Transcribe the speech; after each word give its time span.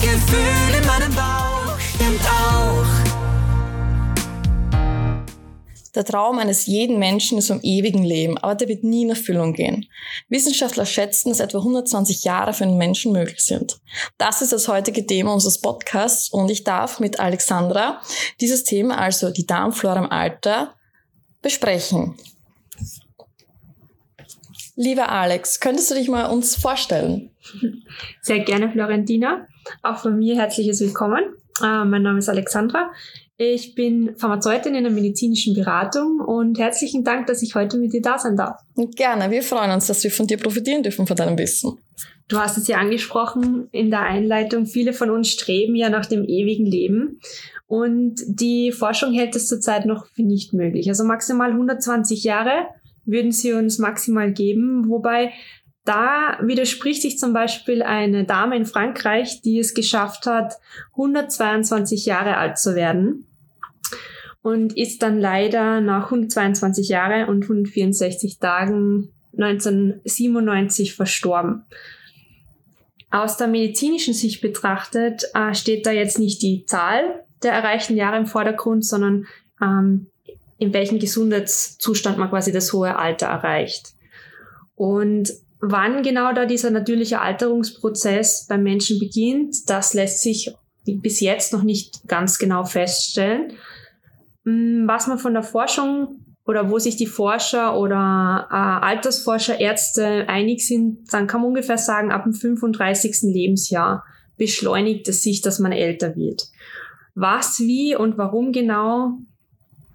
Gefühl 0.00 0.80
in 0.80 0.86
meinem 0.86 1.14
Bauch 1.14 1.78
stimmt 1.78 2.20
auch. 2.26 2.86
Der 5.94 6.04
Traum 6.04 6.38
eines 6.38 6.66
jeden 6.66 6.98
Menschen 6.98 7.36
ist 7.36 7.48
vom 7.48 7.60
ewigen 7.62 8.02
Leben, 8.02 8.38
aber 8.38 8.54
der 8.54 8.68
wird 8.68 8.84
nie 8.84 9.02
in 9.02 9.10
Erfüllung 9.10 9.52
gehen. 9.52 9.86
Wissenschaftler 10.28 10.86
schätzen, 10.86 11.30
dass 11.30 11.40
etwa 11.40 11.58
120 11.58 12.24
Jahre 12.24 12.54
für 12.54 12.64
einen 12.64 12.78
Menschen 12.78 13.12
möglich 13.12 13.40
sind. 13.40 13.80
Das 14.16 14.40
ist 14.40 14.52
das 14.52 14.68
heutige 14.68 15.04
Thema 15.04 15.34
unseres 15.34 15.60
Podcasts 15.60 16.30
und 16.30 16.50
ich 16.50 16.64
darf 16.64 17.00
mit 17.00 17.20
Alexandra 17.20 18.00
dieses 18.40 18.64
Thema, 18.64 18.98
also 18.98 19.30
die 19.30 19.46
Darmflora 19.46 19.98
im 19.98 20.10
Alter, 20.10 20.74
besprechen. 21.42 22.16
Lieber 24.76 25.10
Alex, 25.10 25.60
könntest 25.60 25.90
du 25.90 25.94
dich 25.94 26.08
mal 26.08 26.30
uns 26.30 26.56
vorstellen? 26.56 27.30
Sehr 28.22 28.38
gerne, 28.38 28.70
Florentina. 28.70 29.46
Auch 29.82 29.98
von 29.98 30.18
mir 30.18 30.36
herzliches 30.36 30.80
Willkommen. 30.80 31.22
Äh, 31.62 31.84
mein 31.84 32.02
Name 32.02 32.18
ist 32.18 32.28
Alexandra. 32.28 32.90
Ich 33.36 33.74
bin 33.74 34.16
Pharmazeutin 34.16 34.74
in 34.74 34.84
der 34.84 34.92
medizinischen 34.92 35.54
Beratung 35.54 36.20
und 36.20 36.58
herzlichen 36.58 37.04
Dank, 37.04 37.26
dass 37.26 37.42
ich 37.42 37.54
heute 37.54 37.78
mit 37.78 37.92
dir 37.92 38.02
da 38.02 38.18
sein 38.18 38.36
darf. 38.36 38.60
Gerne, 38.96 39.30
wir 39.30 39.42
freuen 39.42 39.70
uns, 39.70 39.86
dass 39.86 40.04
wir 40.04 40.10
von 40.10 40.26
dir 40.26 40.36
profitieren 40.36 40.82
dürfen, 40.82 41.06
von 41.06 41.16
deinem 41.16 41.38
Wissen. 41.38 41.78
Du 42.28 42.38
hast 42.38 42.58
es 42.58 42.68
ja 42.68 42.76
angesprochen 42.76 43.68
in 43.72 43.90
der 43.90 44.02
Einleitung. 44.02 44.66
Viele 44.66 44.92
von 44.92 45.10
uns 45.10 45.28
streben 45.28 45.74
ja 45.74 45.88
nach 45.88 46.06
dem 46.06 46.24
ewigen 46.24 46.66
Leben. 46.66 47.20
Und 47.66 48.20
die 48.26 48.72
Forschung 48.72 49.12
hält 49.14 49.34
es 49.34 49.46
zurzeit 49.46 49.86
noch 49.86 50.06
für 50.06 50.22
nicht 50.22 50.52
möglich. 50.52 50.88
Also 50.88 51.04
maximal 51.04 51.50
120 51.50 52.22
Jahre 52.22 52.66
würden 53.04 53.32
sie 53.32 53.52
uns 53.52 53.78
maximal 53.78 54.32
geben, 54.32 54.88
wobei 54.88 55.32
da 55.84 56.38
widerspricht 56.42 57.02
sich 57.02 57.18
zum 57.18 57.32
Beispiel 57.32 57.82
eine 57.82 58.24
Dame 58.24 58.56
in 58.56 58.66
Frankreich, 58.66 59.40
die 59.42 59.58
es 59.58 59.74
geschafft 59.74 60.26
hat, 60.26 60.54
122 60.92 62.06
Jahre 62.06 62.36
alt 62.36 62.58
zu 62.58 62.74
werden 62.74 63.26
und 64.42 64.76
ist 64.76 65.02
dann 65.02 65.18
leider 65.18 65.80
nach 65.80 66.06
122 66.06 66.88
Jahre 66.88 67.26
und 67.26 67.42
164 67.44 68.38
Tagen 68.38 69.12
1997 69.32 70.94
verstorben. 70.94 71.64
Aus 73.10 73.36
der 73.36 73.48
medizinischen 73.48 74.14
Sicht 74.14 74.40
betrachtet 74.40 75.24
äh, 75.34 75.54
steht 75.54 75.86
da 75.86 75.90
jetzt 75.90 76.18
nicht 76.18 76.42
die 76.42 76.64
Zahl 76.66 77.24
der 77.42 77.52
erreichten 77.52 77.96
Jahre 77.96 78.18
im 78.18 78.26
Vordergrund, 78.26 78.84
sondern 78.84 79.26
ähm, 79.60 80.06
in 80.58 80.72
welchem 80.72 80.98
Gesundheitszustand 80.98 82.18
man 82.18 82.28
quasi 82.30 82.52
das 82.52 82.72
hohe 82.72 82.96
Alter 82.96 83.26
erreicht. 83.26 83.94
Und 84.74 85.32
wann 85.60 86.02
genau 86.02 86.32
da 86.32 86.46
dieser 86.46 86.70
natürliche 86.70 87.20
Alterungsprozess 87.20 88.46
beim 88.48 88.62
Menschen 88.62 88.98
beginnt, 88.98 89.68
das 89.68 89.94
lässt 89.94 90.22
sich 90.22 90.54
bis 90.84 91.20
jetzt 91.20 91.52
noch 91.52 91.62
nicht 91.62 92.08
ganz 92.08 92.38
genau 92.38 92.64
feststellen. 92.64 93.52
Mm, 94.44 94.86
was 94.88 95.06
man 95.06 95.18
von 95.18 95.34
der 95.34 95.42
Forschung 95.42 96.24
oder 96.46 96.70
wo 96.70 96.78
sich 96.78 96.96
die 96.96 97.06
Forscher 97.06 97.78
oder 97.78 98.48
äh, 98.50 98.54
Altersforscher, 98.54 99.60
Ärzte 99.60 100.28
einig 100.28 100.66
sind, 100.66 101.12
dann 101.12 101.26
kann 101.26 101.42
man 101.42 101.48
ungefähr 101.48 101.78
sagen, 101.78 102.10
ab 102.10 102.24
dem 102.24 102.32
35. 102.32 103.22
Lebensjahr 103.22 104.04
beschleunigt 104.36 105.06
es 105.08 105.22
sich, 105.22 105.42
dass 105.42 105.58
man 105.58 105.72
älter 105.72 106.16
wird. 106.16 106.48
Was, 107.14 107.60
wie 107.60 107.94
und 107.94 108.16
warum 108.16 108.52
genau 108.52 109.18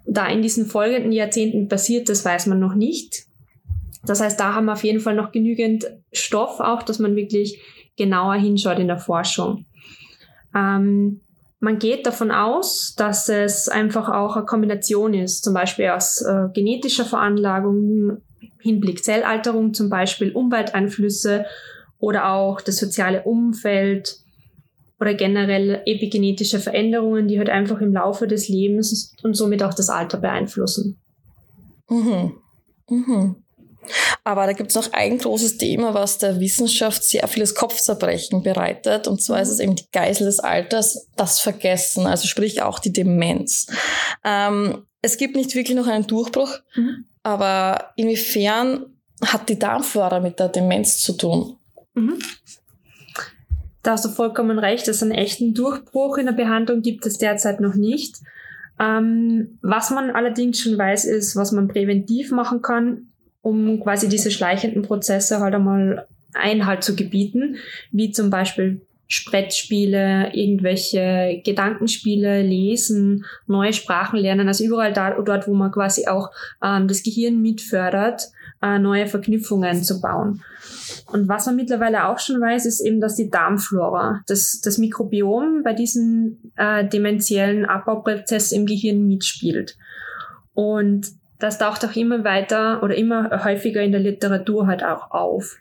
da 0.06 0.28
in 0.28 0.40
diesen 0.40 0.66
folgenden 0.66 1.12
Jahrzehnten 1.12 1.68
passiert, 1.68 2.08
das 2.08 2.24
weiß 2.24 2.46
man 2.46 2.60
noch 2.60 2.74
nicht. 2.74 3.26
Das 4.06 4.20
heißt, 4.20 4.38
da 4.38 4.54
haben 4.54 4.66
wir 4.66 4.72
auf 4.72 4.84
jeden 4.84 5.00
Fall 5.00 5.14
noch 5.14 5.32
genügend 5.32 5.86
Stoff 6.12 6.60
auch, 6.60 6.82
dass 6.82 6.98
man 6.98 7.16
wirklich 7.16 7.60
genauer 7.96 8.34
hinschaut 8.34 8.78
in 8.78 8.88
der 8.88 8.98
Forschung. 8.98 9.66
Ähm, 10.54 11.20
man 11.60 11.78
geht 11.78 12.06
davon 12.06 12.30
aus, 12.30 12.94
dass 12.96 13.28
es 13.28 13.68
einfach 13.68 14.08
auch 14.08 14.36
eine 14.36 14.44
Kombination 14.44 15.14
ist, 15.14 15.42
zum 15.42 15.54
Beispiel 15.54 15.88
aus 15.88 16.22
äh, 16.22 16.48
genetischer 16.52 17.04
Veranlagung, 17.04 18.18
Hinblick 18.60 19.02
Zellalterung, 19.02 19.74
zum 19.74 19.88
Beispiel 19.88 20.32
Umwelteinflüsse 20.32 21.46
oder 21.98 22.30
auch 22.32 22.60
das 22.60 22.76
soziale 22.76 23.22
Umfeld, 23.22 24.20
oder 25.00 25.14
generell 25.14 25.82
epigenetische 25.84 26.58
Veränderungen, 26.58 27.28
die 27.28 27.38
halt 27.38 27.50
einfach 27.50 27.80
im 27.80 27.92
Laufe 27.92 28.26
des 28.26 28.48
Lebens 28.48 29.14
und 29.22 29.34
somit 29.34 29.62
auch 29.62 29.74
das 29.74 29.90
Alter 29.90 30.18
beeinflussen. 30.18 30.98
Mhm. 31.88 32.32
Mhm. 32.88 33.36
Aber 34.24 34.46
da 34.46 34.52
gibt 34.52 34.70
es 34.70 34.76
noch 34.76 34.92
ein 34.92 35.18
großes 35.18 35.58
Thema, 35.58 35.94
was 35.94 36.18
der 36.18 36.40
Wissenschaft 36.40 37.04
sehr 37.04 37.26
vieles 37.28 37.54
Kopfzerbrechen 37.54 38.42
bereitet. 38.42 39.06
Und 39.06 39.22
zwar 39.22 39.40
ist 39.40 39.50
es 39.50 39.60
eben 39.60 39.76
die 39.76 39.90
Geisel 39.92 40.26
des 40.26 40.40
Alters, 40.40 41.08
das 41.16 41.40
Vergessen, 41.40 42.06
also 42.06 42.26
sprich 42.26 42.62
auch 42.62 42.78
die 42.78 42.92
Demenz. 42.92 43.66
Ähm, 44.24 44.86
es 45.02 45.16
gibt 45.16 45.36
nicht 45.36 45.54
wirklich 45.54 45.76
noch 45.76 45.86
einen 45.86 46.06
Durchbruch, 46.06 46.58
mhm. 46.74 47.04
aber 47.22 47.92
inwiefern 47.96 48.86
hat 49.24 49.48
die 49.48 49.58
Darmflora 49.58 50.20
mit 50.20 50.38
der 50.40 50.48
Demenz 50.48 50.98
zu 50.98 51.12
tun? 51.12 51.56
Mhm. 51.94 52.18
Da 53.82 53.92
hast 53.92 54.04
du 54.04 54.08
vollkommen 54.08 54.58
recht, 54.58 54.88
dass 54.88 55.02
einen 55.02 55.12
echten 55.12 55.54
Durchbruch 55.54 56.18
in 56.18 56.26
der 56.26 56.32
Behandlung 56.32 56.82
gibt 56.82 57.06
es 57.06 57.18
derzeit 57.18 57.60
noch 57.60 57.74
nicht. 57.74 58.16
Ähm, 58.78 59.58
was 59.62 59.90
man 59.90 60.10
allerdings 60.10 60.60
schon 60.60 60.76
weiß, 60.76 61.04
ist, 61.04 61.36
was 61.36 61.52
man 61.52 61.68
präventiv 61.68 62.30
machen 62.32 62.62
kann, 62.62 63.08
um 63.46 63.78
quasi 63.78 64.08
diese 64.08 64.32
schleichenden 64.32 64.82
Prozesse 64.82 65.38
halt 65.38 65.54
einmal 65.54 66.08
Einhalt 66.34 66.82
zu 66.82 66.96
gebieten, 66.96 67.56
wie 67.92 68.10
zum 68.10 68.28
Beispiel 68.28 68.80
Sprettspiele, 69.06 70.32
irgendwelche 70.34 71.40
Gedankenspiele, 71.44 72.42
Lesen, 72.42 73.24
neue 73.46 73.72
Sprachen 73.72 74.18
lernen, 74.18 74.48
also 74.48 74.64
überall 74.64 74.92
da, 74.92 75.12
dort, 75.22 75.46
wo 75.46 75.54
man 75.54 75.70
quasi 75.70 76.08
auch 76.08 76.32
ähm, 76.60 76.88
das 76.88 77.04
Gehirn 77.04 77.40
mitfördert, 77.40 78.32
äh, 78.62 78.80
neue 78.80 79.06
Verknüpfungen 79.06 79.84
zu 79.84 80.00
bauen. 80.00 80.42
Und 81.12 81.28
was 81.28 81.46
man 81.46 81.54
mittlerweile 81.54 82.08
auch 82.08 82.18
schon 82.18 82.40
weiß, 82.40 82.66
ist 82.66 82.80
eben, 82.80 83.00
dass 83.00 83.14
die 83.14 83.30
Darmflora, 83.30 84.22
das, 84.26 84.60
das 84.60 84.78
Mikrobiom 84.78 85.62
bei 85.62 85.72
diesen 85.72 86.52
äh, 86.56 86.84
dementiellen 86.84 87.64
Abbauprozessen 87.64 88.58
im 88.58 88.66
Gehirn 88.66 89.06
mitspielt. 89.06 89.76
Und 90.52 91.12
das 91.38 91.58
taucht 91.58 91.84
auch 91.84 91.94
immer 91.94 92.24
weiter 92.24 92.82
oder 92.82 92.94
immer 92.94 93.44
häufiger 93.44 93.82
in 93.82 93.92
der 93.92 94.00
Literatur 94.00 94.66
halt 94.66 94.82
auch 94.82 95.10
auf. 95.10 95.56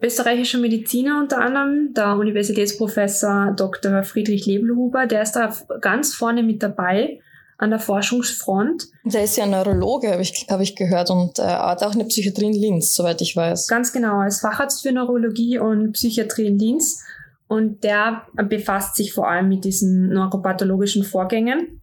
Österreichischer 0.00 0.58
Mediziner 0.58 1.18
unter 1.20 1.38
anderem, 1.38 1.94
der 1.94 2.16
Universitätsprofessor 2.16 3.54
Dr. 3.56 4.02
Friedrich 4.02 4.46
Lebelhuber, 4.46 5.06
der 5.06 5.22
ist 5.22 5.32
da 5.32 5.52
ganz 5.80 6.14
vorne 6.14 6.42
mit 6.42 6.62
dabei 6.62 7.20
an 7.56 7.70
der 7.70 7.78
Forschungsfront. 7.78 8.88
Der 9.04 9.24
ist 9.24 9.36
ja 9.36 9.46
Neurologe, 9.46 10.10
habe 10.10 10.22
ich, 10.22 10.46
hab 10.50 10.60
ich 10.60 10.76
gehört, 10.76 11.10
und 11.10 11.38
äh, 11.38 11.42
hat 11.42 11.82
auch 11.82 11.94
eine 11.94 12.04
Psychiatrie 12.04 12.46
in 12.46 12.52
Linz, 12.52 12.94
soweit 12.94 13.20
ich 13.22 13.34
weiß. 13.34 13.68
Ganz 13.68 13.92
genau, 13.92 14.18
als 14.18 14.40
Facharzt 14.40 14.82
für 14.82 14.92
Neurologie 14.92 15.58
und 15.58 15.92
Psychiatrie 15.92 16.46
in 16.46 16.58
Linz. 16.58 17.02
Und 17.46 17.84
der 17.84 18.26
befasst 18.48 18.96
sich 18.96 19.12
vor 19.12 19.28
allem 19.28 19.48
mit 19.48 19.64
diesen 19.64 20.08
neuropathologischen 20.08 21.04
Vorgängen 21.04 21.80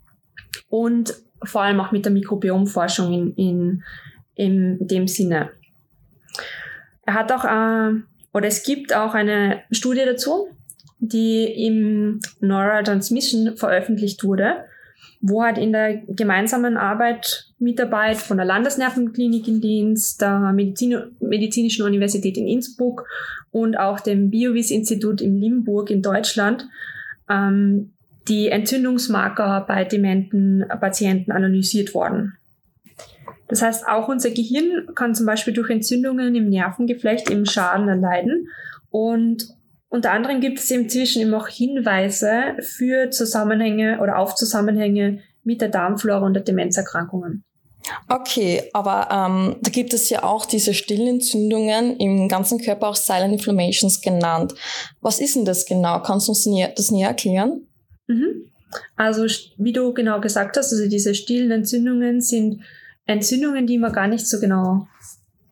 und 0.69 1.15
vor 1.43 1.61
allem 1.61 1.79
auch 1.79 1.91
mit 1.91 2.05
der 2.05 2.11
Mikrobiomforschung 2.11 3.13
in, 3.13 3.33
in, 3.35 3.83
in 4.35 4.87
dem 4.87 5.07
Sinne. 5.07 5.51
Er 7.05 7.13
hat 7.13 7.31
auch, 7.31 7.45
äh, 7.45 7.99
oder 8.33 8.47
es 8.47 8.63
gibt 8.63 8.95
auch 8.95 9.13
eine 9.13 9.61
Studie 9.71 10.03
dazu, 10.05 10.49
die 10.99 11.45
im 11.65 12.19
Neurotransmission 12.39 13.57
veröffentlicht 13.57 14.23
wurde 14.23 14.65
wo 15.21 15.43
halt 15.43 15.57
in 15.59 15.71
der 15.71 15.97
gemeinsamen 16.07 16.77
Arbeit, 16.77 17.51
Mitarbeit 17.59 18.17
von 18.17 18.37
der 18.37 18.45
Landesnervenklinik 18.45 19.47
in 19.47 19.61
Linz, 19.61 20.17
der 20.17 20.39
Medizin, 20.51 20.97
Medizinischen 21.19 21.85
Universität 21.85 22.37
in 22.37 22.47
Innsbruck 22.47 23.07
und 23.51 23.77
auch 23.77 23.99
dem 23.99 24.31
Biovis-Institut 24.31 25.21
in 25.21 25.39
Limburg 25.39 25.91
in 25.91 26.01
Deutschland 26.01 26.67
ähm, 27.29 27.93
die 28.27 28.49
Entzündungsmarker 28.49 29.65
bei 29.67 29.83
dementen 29.83 30.63
Patienten 30.79 31.31
analysiert 31.31 31.93
worden. 31.93 32.37
Das 33.47 33.61
heißt, 33.61 33.87
auch 33.87 34.07
unser 34.07 34.29
Gehirn 34.29 34.87
kann 34.95 35.13
zum 35.13 35.25
Beispiel 35.25 35.53
durch 35.53 35.69
Entzündungen 35.69 36.35
im 36.35 36.49
Nervengeflecht 36.49 37.29
im 37.29 37.45
Schaden 37.45 37.89
erleiden 37.89 38.47
und 38.89 39.47
unter 39.89 40.11
anderem 40.11 40.39
gibt 40.39 40.59
es 40.59 40.71
inzwischen 40.71 41.21
immer 41.21 41.37
auch 41.37 41.49
Hinweise 41.49 42.55
für 42.61 43.09
Zusammenhänge 43.09 43.99
oder 43.99 44.19
auf 44.19 44.35
Zusammenhänge 44.35 45.19
mit 45.43 45.59
der 45.59 45.67
Darmflora 45.67 46.25
und 46.25 46.33
der 46.33 46.43
Demenzerkrankungen. 46.43 47.43
Okay, 48.07 48.69
aber 48.71 49.09
ähm, 49.11 49.57
da 49.61 49.69
gibt 49.69 49.93
es 49.93 50.09
ja 50.09 50.23
auch 50.23 50.45
diese 50.45 50.73
Stillentzündungen 50.73 51.97
im 51.97 52.29
ganzen 52.29 52.59
Körper, 52.59 52.87
auch 52.87 52.95
Silent 52.95 53.33
Inflammations 53.33 53.99
genannt. 53.99 54.53
Was 55.01 55.19
ist 55.19 55.35
denn 55.35 55.43
das 55.43 55.65
genau? 55.65 56.01
Kannst 56.01 56.27
du 56.27 56.31
uns 56.31 56.47
das 56.75 56.91
näher 56.91 57.09
erklären? 57.09 57.67
Mhm. 58.07 58.45
Also 58.95 59.25
wie 59.57 59.73
du 59.73 59.93
genau 59.93 60.21
gesagt 60.21 60.57
hast, 60.57 60.71
also 60.71 60.87
diese 60.87 61.13
stillen 61.13 61.51
Entzündungen 61.51 62.21
sind 62.21 62.61
Entzündungen, 63.05 63.67
die 63.67 63.77
man 63.77 63.91
gar 63.91 64.07
nicht 64.07 64.27
so 64.27 64.39
genau 64.39 64.87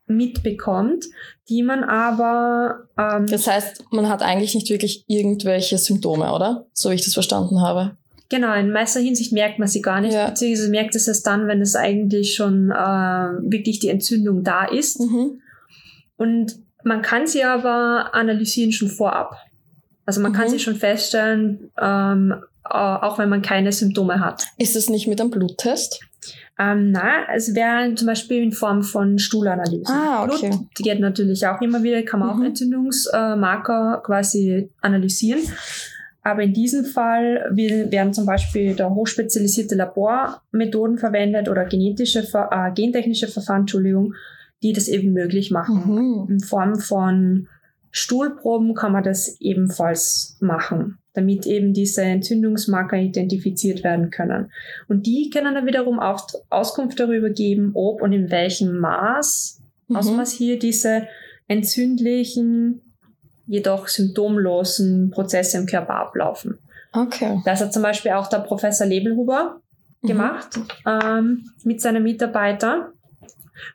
mitbekommt, 0.07 1.06
die 1.50 1.62
man 1.63 1.84
aber 1.84 2.88
ähm, 2.98 3.28
Das 3.28 3.48
heißt, 3.48 3.86
man 3.92 4.10
hat 4.10 4.22
eigentlich 4.22 4.56
nicht 4.56 4.69
wirklich 4.69 5.04
irgendwelche 5.07 5.78
Symptome, 5.78 6.34
oder? 6.34 6.66
So 6.74 6.90
wie 6.90 6.96
ich 6.96 7.04
das 7.04 7.13
verstanden 7.13 7.62
habe. 7.62 7.98
Genau, 8.30 8.54
in 8.54 8.72
meiner 8.72 8.88
Hinsicht 8.88 9.34
merkt 9.34 9.60
man 9.60 9.68
sie 9.68 9.81
gar 9.81 10.02
nicht, 10.02 10.13
Ja. 10.13 10.30
beziehungsweise 10.30 10.69
merkt 10.69 10.95
es 10.95 11.07
erst 11.07 11.25
dann, 11.25 11.48
wenn 11.48 11.62
es 11.62 11.75
eigentlich 11.75 12.36
schon 12.36 12.69
äh, 12.72 12.75
wirklich 12.75 13.80
die 13.80 13.90
Entzündung 13.90 14.44
da 14.44 14.66
ist. 14.66 15.00
Mhm. 15.00 15.42
Und 16.18 16.56
man 16.84 17.02
kann 17.02 17.28
sie 17.28 17.44
aber 17.44 18.13
analysieren 18.13 18.72
schon 18.72 18.90
vorab. 18.90 19.36
Also 20.10 20.22
man 20.22 20.34
kann 20.34 20.48
Mhm. 20.48 20.50
sie 20.54 20.60
schon 20.60 20.76
feststellen, 20.76 21.70
ähm, 21.80 22.34
äh, 22.68 22.74
auch 22.74 23.20
wenn 23.20 23.30
man 23.30 23.44
keine 23.44 23.72
Symptome 23.72 24.20
hat. 24.20 24.44
Ist 24.58 24.76
es 24.76 24.90
nicht 24.90 25.08
mit 25.08 25.22
einem 25.22 25.30
Bluttest? 25.30 26.00
Ähm, 26.58 26.90
na, 26.90 27.28
es 27.36 27.54
wäre 27.54 27.94
zum 27.94 28.08
Beispiel 28.08 28.42
in 28.42 28.52
Form 28.52 28.82
von 28.82 29.20
Stuhlanalysen. 29.20 29.86
Ah, 29.96 30.24
okay. 30.24 30.50
Blut 30.50 30.68
geht 30.78 31.00
natürlich 31.00 31.46
auch 31.46 31.62
immer 31.62 31.84
wieder, 31.84 32.02
kann 32.02 32.22
man 32.22 32.30
auch 32.32 32.38
Mhm. 32.38 32.46
Entzündungsmarker 32.46 34.02
quasi 34.04 34.72
analysieren. 34.82 35.42
Aber 36.24 36.42
in 36.42 36.54
diesem 36.54 36.86
Fall 36.86 37.46
werden 37.52 38.12
zum 38.16 38.26
Beispiel 38.26 38.74
da 38.74 38.90
hochspezialisierte 38.90 39.76
Labormethoden 39.76 40.98
verwendet 40.98 41.50
oder 41.50 41.66
genetische, 41.66 42.22
äh, 42.52 42.72
gentechnische 42.74 43.28
Verfahren, 43.28 43.62
Entschuldigung, 43.62 44.16
die 44.64 44.74
das 44.74 44.88
eben 44.88 45.14
möglich 45.14 45.52
machen. 45.52 45.84
Mhm. 45.86 46.28
In 46.34 46.40
Form 46.40 46.80
von 46.80 47.48
Stuhlproben 47.92 48.74
kann 48.76 48.92
man 48.92 49.04
das 49.04 49.40
ebenfalls 49.40 50.38
machen, 50.40 50.98
damit 51.14 51.46
eben 51.46 51.74
diese 51.74 52.04
Entzündungsmarker 52.04 52.98
identifiziert 52.98 53.84
werden 53.84 54.12
können. 54.12 54.52
Und 54.88 55.06
die 55.08 55.30
können 55.30 55.56
dann 55.56 55.66
wiederum 55.66 56.00
auch 56.00 56.28
Auskunft 56.50 57.00
darüber 57.00 57.30
geben, 57.30 57.72
ob 57.74 58.02
und 58.02 58.14
in 58.14 58.30
welchem 58.32 58.78
Maß, 58.80 59.56
Mhm. 59.90 59.96
Ausmaß 59.96 60.34
hier 60.34 60.60
diese 60.60 61.08
entzündlichen, 61.48 62.82
jedoch 63.48 63.88
symptomlosen 63.88 65.10
Prozesse 65.10 65.58
im 65.58 65.66
Körper 65.66 65.96
ablaufen. 65.96 66.60
Okay. 66.94 67.42
Das 67.46 67.62
hat 67.62 67.74
zum 67.74 67.82
Beispiel 67.84 68.12
auch 68.12 68.28
der 68.28 68.40
Professor 68.40 68.86
Lebelhuber 68.86 69.60
Mhm. 70.02 70.08
gemacht 70.08 70.60
ähm, 70.86 71.50
mit 71.64 71.82
seinen 71.82 72.04
Mitarbeitern 72.04 72.86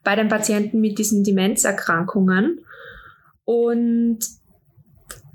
bei 0.02 0.16
den 0.16 0.28
Patienten 0.28 0.80
mit 0.80 0.98
diesen 0.98 1.24
Demenzerkrankungen. 1.24 2.60
Und 3.44 4.18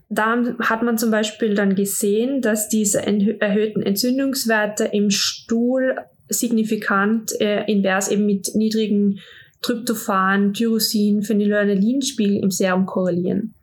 da 0.09 0.44
hat 0.59 0.81
man 0.81 0.97
zum 0.97 1.11
Beispiel 1.11 1.53
dann 1.53 1.75
gesehen, 1.75 2.41
dass 2.41 2.67
diese 2.67 3.06
erhöhten 3.06 3.81
Entzündungswerte 3.83 4.85
im 4.85 5.11
Stuhl 5.11 5.95
signifikant 6.29 7.39
äh, 7.39 7.63
invers 7.71 8.09
eben 8.09 8.25
mit 8.25 8.56
niedrigen 8.56 9.19
Tryptophan, 9.61 10.53
Tyrosin, 10.53 11.21
Phenylalanine-Spiegel 11.21 12.38
im 12.44 12.51
Serum 12.51 12.85
korrelieren. 12.85 13.53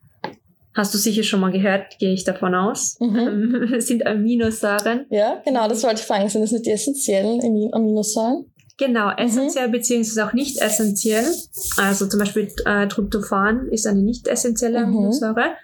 Hast 0.74 0.92
du 0.92 0.98
sicher 0.98 1.22
schon 1.22 1.40
mal 1.40 1.50
gehört, 1.52 1.98
gehe 1.98 2.12
ich 2.12 2.24
davon 2.24 2.54
aus. 2.54 2.96
Mhm. 3.00 3.72
Es 3.76 3.86
sind 3.86 4.06
Aminosäuren. 4.06 5.06
Ja, 5.08 5.40
genau, 5.44 5.68
das 5.68 5.82
wollte 5.82 6.00
ich 6.00 6.06
fragen. 6.06 6.28
Sind 6.28 6.42
das 6.42 6.52
nicht 6.52 6.66
die 6.66 6.70
essentiellen 6.72 7.40
Amin- 7.40 7.72
Aminosäuren? 7.72 8.44
Genau, 8.78 9.06
Mhm. 9.08 9.18
essentiell 9.18 9.68
beziehungsweise 9.70 10.26
auch 10.26 10.32
nicht 10.34 10.60
essentiell. 10.60 11.24
Also 11.78 12.06
zum 12.06 12.20
Beispiel 12.20 12.52
äh, 12.66 12.86
Tryptophan 12.88 13.68
ist 13.68 13.86
eine 13.86 14.02
nicht 14.02 14.28
essentielle 14.28 14.80
Mhm. 14.80 14.86
Aminosäure. 14.96 15.54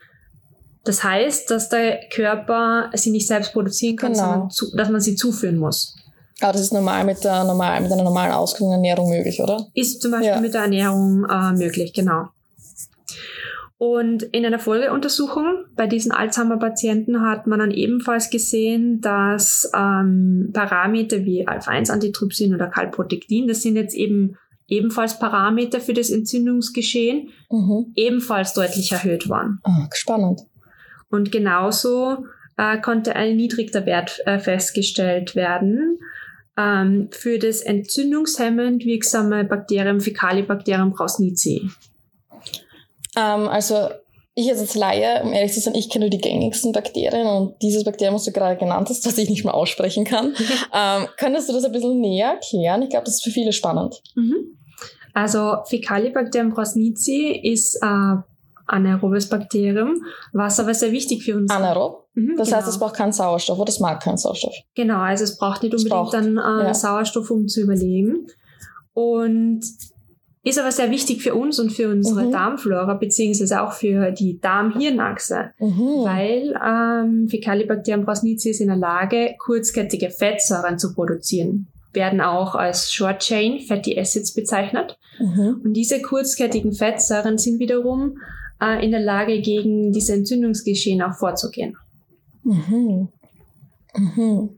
Das 0.84 1.04
heißt, 1.04 1.50
dass 1.50 1.68
der 1.68 2.00
Körper 2.12 2.90
sie 2.94 3.10
nicht 3.10 3.26
selbst 3.28 3.52
produzieren 3.52 3.96
kann, 3.96 4.12
Genau. 4.14 4.24
sondern 4.24 4.50
zu, 4.50 4.74
dass 4.76 4.88
man 4.88 5.00
sie 5.00 5.14
zuführen 5.14 5.58
muss. 5.58 5.94
Aber 6.40 6.52
das 6.52 6.62
ist 6.62 6.72
normal 6.72 7.04
mit, 7.04 7.22
der 7.22 7.44
normal, 7.44 7.80
mit 7.82 7.92
einer 7.92 8.02
normalen 8.02 8.32
ausgewogenen 8.32 8.82
Ernährung 8.84 9.10
möglich, 9.10 9.40
oder? 9.40 9.68
Ist 9.74 10.00
zum 10.02 10.10
Beispiel 10.10 10.28
Ja. 10.30 10.40
mit 10.40 10.54
der 10.54 10.62
Ernährung 10.62 11.24
äh, 11.30 11.52
möglich, 11.52 11.92
genau. 11.92 12.28
Und 13.82 14.22
in 14.22 14.46
einer 14.46 14.60
Folgeuntersuchung 14.60 15.64
bei 15.74 15.88
diesen 15.88 16.12
Alzheimer-Patienten 16.12 17.20
hat 17.20 17.48
man 17.48 17.58
dann 17.58 17.72
ebenfalls 17.72 18.30
gesehen, 18.30 19.00
dass 19.00 19.68
ähm, 19.74 20.50
Parameter 20.52 21.24
wie 21.24 21.48
Alpha-1-Antitrypsin 21.48 22.54
oder 22.54 22.68
Calprotectin, 22.68 23.48
das 23.48 23.62
sind 23.62 23.74
jetzt 23.74 23.96
eben 23.96 24.36
ebenfalls 24.68 25.18
Parameter 25.18 25.80
für 25.80 25.94
das 25.94 26.10
Entzündungsgeschehen, 26.10 27.30
Mhm. 27.50 27.86
ebenfalls 27.96 28.54
deutlich 28.54 28.92
erhöht 28.92 29.28
waren. 29.28 29.58
Ah, 29.64 29.88
spannend. 29.92 30.42
Und 31.10 31.32
genauso 31.32 32.24
äh, 32.56 32.80
konnte 32.80 33.16
ein 33.16 33.34
niedriger 33.34 33.84
Wert 33.84 34.20
äh, 34.26 34.38
festgestellt 34.38 35.34
werden 35.34 35.98
ähm, 36.56 37.08
für 37.10 37.40
das 37.40 37.60
entzündungshemmend 37.62 38.84
wirksame 38.84 39.42
Bakterium 39.42 40.00
Fecalibacterium 40.00 40.92
prausnitzii. 40.92 41.68
Ähm, 43.16 43.48
also 43.48 43.88
ich 44.34 44.50
als 44.50 44.74
Laie, 44.74 45.22
um 45.22 45.32
ehrlich 45.32 45.52
zu 45.52 45.60
sein, 45.60 45.74
ich 45.74 45.90
kenne 45.90 46.06
nur 46.06 46.10
die 46.10 46.18
gängigsten 46.18 46.72
Bakterien 46.72 47.26
und 47.26 47.60
dieses 47.60 47.84
Bakterium, 47.84 48.14
was 48.14 48.24
du 48.24 48.32
gerade 48.32 48.56
genannt 48.56 48.88
hast, 48.88 49.06
was 49.06 49.18
ich 49.18 49.28
nicht 49.28 49.44
mehr 49.44 49.54
aussprechen 49.54 50.04
kann. 50.04 50.34
ähm, 50.74 51.06
könntest 51.18 51.48
du 51.48 51.52
das 51.52 51.64
ein 51.64 51.72
bisschen 51.72 52.00
näher 52.00 52.32
erklären? 52.34 52.82
Ich 52.82 52.90
glaube, 52.90 53.04
das 53.04 53.16
ist 53.16 53.24
für 53.24 53.30
viele 53.30 53.52
spannend. 53.52 54.02
Mhm. 54.14 54.56
Also 55.12 55.58
Fecalibacterium 55.66 56.54
prausnitzii 56.54 57.52
ist 57.52 57.76
äh, 57.82 58.16
anaerobes 58.66 59.28
Bakterium, 59.28 60.02
was 60.32 60.58
aber 60.58 60.72
sehr 60.72 60.92
wichtig 60.92 61.24
für 61.24 61.36
uns 61.36 61.50
Anaerob. 61.50 62.08
Mhm, 62.14 62.36
Das 62.38 62.48
genau. 62.48 62.58
heißt, 62.58 62.68
es 62.68 62.78
braucht 62.78 62.94
keinen 62.94 63.12
Sauerstoff 63.12 63.58
oder 63.58 63.68
es 63.68 63.80
mag 63.80 64.02
keinen 64.02 64.16
Sauerstoff. 64.16 64.54
Genau, 64.74 64.98
also 65.00 65.24
es 65.24 65.36
braucht 65.36 65.62
nicht 65.62 65.74
unbedingt 65.74 65.90
braucht, 65.90 66.14
dann 66.14 66.38
äh, 66.38 66.64
ja. 66.64 66.74
Sauerstoff, 66.74 67.30
um 67.30 67.48
zu 67.48 67.60
überleben. 67.60 68.26
Und 68.94 69.62
ist 70.44 70.58
aber 70.58 70.72
sehr 70.72 70.90
wichtig 70.90 71.22
für 71.22 71.34
uns 71.34 71.60
und 71.60 71.70
für 71.70 71.88
unsere 71.88 72.24
Mhm. 72.24 72.32
Darmflora, 72.32 72.94
beziehungsweise 72.94 73.62
auch 73.62 73.72
für 73.72 74.10
die 74.10 74.40
Darm-Hirnachse. 74.40 75.52
Mhm. 75.58 76.04
Weil 76.04 76.60
ähm, 76.64 77.28
Fecalibacterium 77.28 78.06
ist 78.08 78.60
in 78.60 78.66
der 78.68 78.76
Lage, 78.76 79.34
kurzkettige 79.38 80.10
Fettsäuren 80.10 80.78
zu 80.78 80.94
produzieren. 80.94 81.68
Werden 81.92 82.20
auch 82.20 82.54
als 82.54 82.92
Short-Chain 82.92 83.60
Fatty 83.60 83.98
Acids 83.98 84.32
bezeichnet. 84.32 84.98
Mhm. 85.20 85.60
Und 85.62 85.74
diese 85.74 86.02
kurzkettigen 86.02 86.72
Fettsäuren 86.72 87.38
sind 87.38 87.60
wiederum 87.60 88.18
äh, 88.60 88.84
in 88.84 88.90
der 88.90 89.00
Lage, 89.00 89.40
gegen 89.40 89.92
diese 89.92 90.14
Entzündungsgeschehen 90.14 91.02
auch 91.02 91.14
vorzugehen. 91.14 91.76
Mhm. 92.42 93.08
Mhm. 93.94 94.50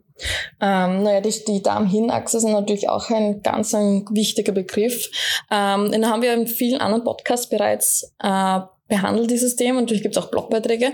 Ähm, 0.60 1.02
naja, 1.02 1.20
die, 1.20 1.44
die 1.46 1.62
Darm-Hirn-Achse 1.62 2.38
ist 2.38 2.44
natürlich 2.44 2.88
auch 2.88 3.10
ein 3.10 3.42
ganz 3.42 3.74
ein 3.74 4.06
wichtiger 4.10 4.52
Begriff. 4.52 5.10
Ähm, 5.50 5.90
den 5.90 6.08
haben 6.08 6.22
wir 6.22 6.32
in 6.34 6.46
vielen 6.46 6.80
anderen 6.80 7.04
Podcasts 7.04 7.48
bereits 7.48 8.12
äh, 8.22 8.60
behandelt, 8.86 9.30
dieses 9.30 9.56
Thema. 9.56 9.80
Natürlich 9.80 10.02
gibt 10.02 10.16
es 10.16 10.22
auch 10.22 10.30
Blogbeiträge. 10.30 10.92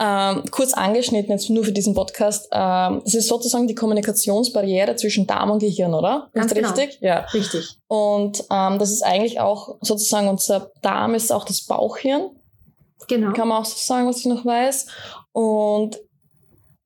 Ähm, 0.00 0.42
kurz 0.50 0.72
angeschnitten 0.72 1.30
jetzt 1.30 1.50
nur 1.50 1.64
für 1.64 1.72
diesen 1.72 1.94
Podcast. 1.94 2.48
Ähm, 2.50 3.02
das 3.04 3.14
ist 3.14 3.28
sozusagen 3.28 3.68
die 3.68 3.74
Kommunikationsbarriere 3.74 4.96
zwischen 4.96 5.26
Darm 5.26 5.50
und 5.50 5.60
Gehirn, 5.60 5.94
oder? 5.94 6.30
Ganz 6.32 6.52
ist 6.52 6.54
genau. 6.54 6.70
richtig? 6.70 6.98
Ja. 7.00 7.20
Richtig. 7.32 7.76
Und 7.88 8.44
ähm, 8.50 8.78
das 8.78 8.90
ist 8.90 9.02
eigentlich 9.02 9.38
auch 9.38 9.76
sozusagen 9.80 10.28
unser 10.28 10.72
Darm 10.82 11.14
ist 11.14 11.32
auch 11.32 11.44
das 11.44 11.62
Bauchhirn 11.62 12.30
Genau. 13.08 13.32
kann 13.32 13.48
man 13.48 13.58
auch 13.58 13.64
so 13.64 13.76
sagen, 13.76 14.08
was 14.08 14.18
ich 14.18 14.26
noch 14.26 14.44
weiß. 14.44 14.86
Und 15.32 15.98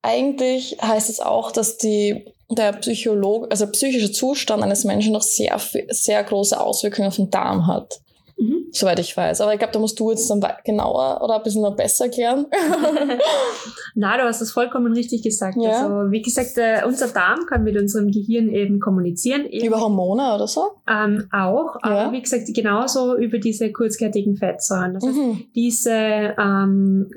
eigentlich 0.03 0.79
heißt 0.83 1.11
es 1.11 1.21
auch, 1.21 1.53
dass 1.53 1.77
die, 1.79 2.25
der 2.51 2.73
Psycholog, 2.75 3.47
also 3.51 3.65
der 3.67 3.73
psychische 3.73 4.11
Zustand 4.13 4.63
eines 4.63 4.85
Menschen 4.85 5.13
noch 5.13 5.23
sehr, 5.23 5.59
sehr 5.91 6.23
große 6.25 6.59
Auswirkungen 6.59 7.09
auf 7.09 7.17
den 7.17 7.31
Darm 7.31 7.67
hat, 7.67 8.01
Mhm. 8.39 8.69
soweit 8.73 8.99
ich 8.99 9.15
weiß. 9.15 9.43
Aber 9.43 9.53
ich 9.53 9.59
glaube, 9.59 9.75
da 9.75 9.79
musst 9.79 10.01
du 10.01 10.11
jetzt 10.11 10.31
dann 10.31 10.43
genauer 10.65 11.21
oder 11.23 11.37
ein 11.37 11.43
bisschen 11.43 11.61
noch 11.61 11.77
besser 11.77 12.07
erklären. 12.07 12.47
Na, 13.95 14.17
du 14.17 14.25
hast 14.25 14.41
das 14.41 14.51
vollkommen 14.51 14.93
richtig 14.95 15.23
gesagt. 15.23 15.59
Ja. 15.61 15.71
Also, 15.83 16.11
wie 16.11 16.23
gesagt, 16.23 16.57
äh, 16.57 16.81
unser 16.87 17.09
Darm 17.09 17.41
kann 17.47 17.65
mit 17.65 17.77
unserem 17.77 18.11
Gehirn 18.11 18.49
eben 18.49 18.81
kommunizieren. 18.81 19.45
Eben, 19.47 19.67
Über 19.67 19.81
Hormone 19.81 20.35
oder 20.35 20.47
so? 20.47 20.63
ähm, 20.89 21.29
auch, 21.33 21.75
Ja. 21.85 21.91
aber 22.05 22.13
wie 22.13 22.23
gesagt, 22.23 22.45
genauso 22.55 23.17
über 23.17 23.39
diese 23.39 23.71
kurzkettigen 23.73 24.37
Fettsäuren. 24.37 24.95
Das 24.95 25.05
heißt, 25.05 25.17
Mhm. 25.17 25.45
diese 25.55 26.35
ähm, 26.39 27.11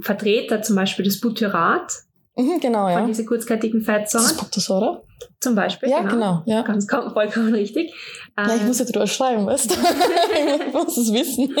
Vertreter, 0.00 0.62
zum 0.62 0.76
Beispiel 0.76 1.04
das 1.04 1.20
Butyrat 1.20 1.92
Mhm, 2.34 2.60
genau, 2.60 2.84
von 2.86 2.92
ja. 3.02 3.06
diese 3.06 3.26
kurzkettigen 3.26 3.84
Das 3.84 3.86
Fettsäuren, 4.12 4.48
das, 4.54 4.70
oder? 4.70 5.02
zum 5.38 5.54
Beispiel. 5.54 5.90
Ja, 5.90 6.00
genau. 6.00 6.42
Ja. 6.46 6.62
Ganz 6.62 6.88
kom- 6.88 7.12
vollkommen 7.12 7.52
richtig. 7.52 7.92
Ja, 8.38 8.54
ich 8.54 8.62
Ähm, 8.62 8.66
muss 8.68 8.78
ja 8.78 8.86
drüber 8.86 9.06
schreiben, 9.06 9.44
weißt 9.44 9.70
du? 9.70 9.74
ich 10.66 10.72
muss 10.72 10.96
es 10.96 11.12
wissen. 11.12 11.54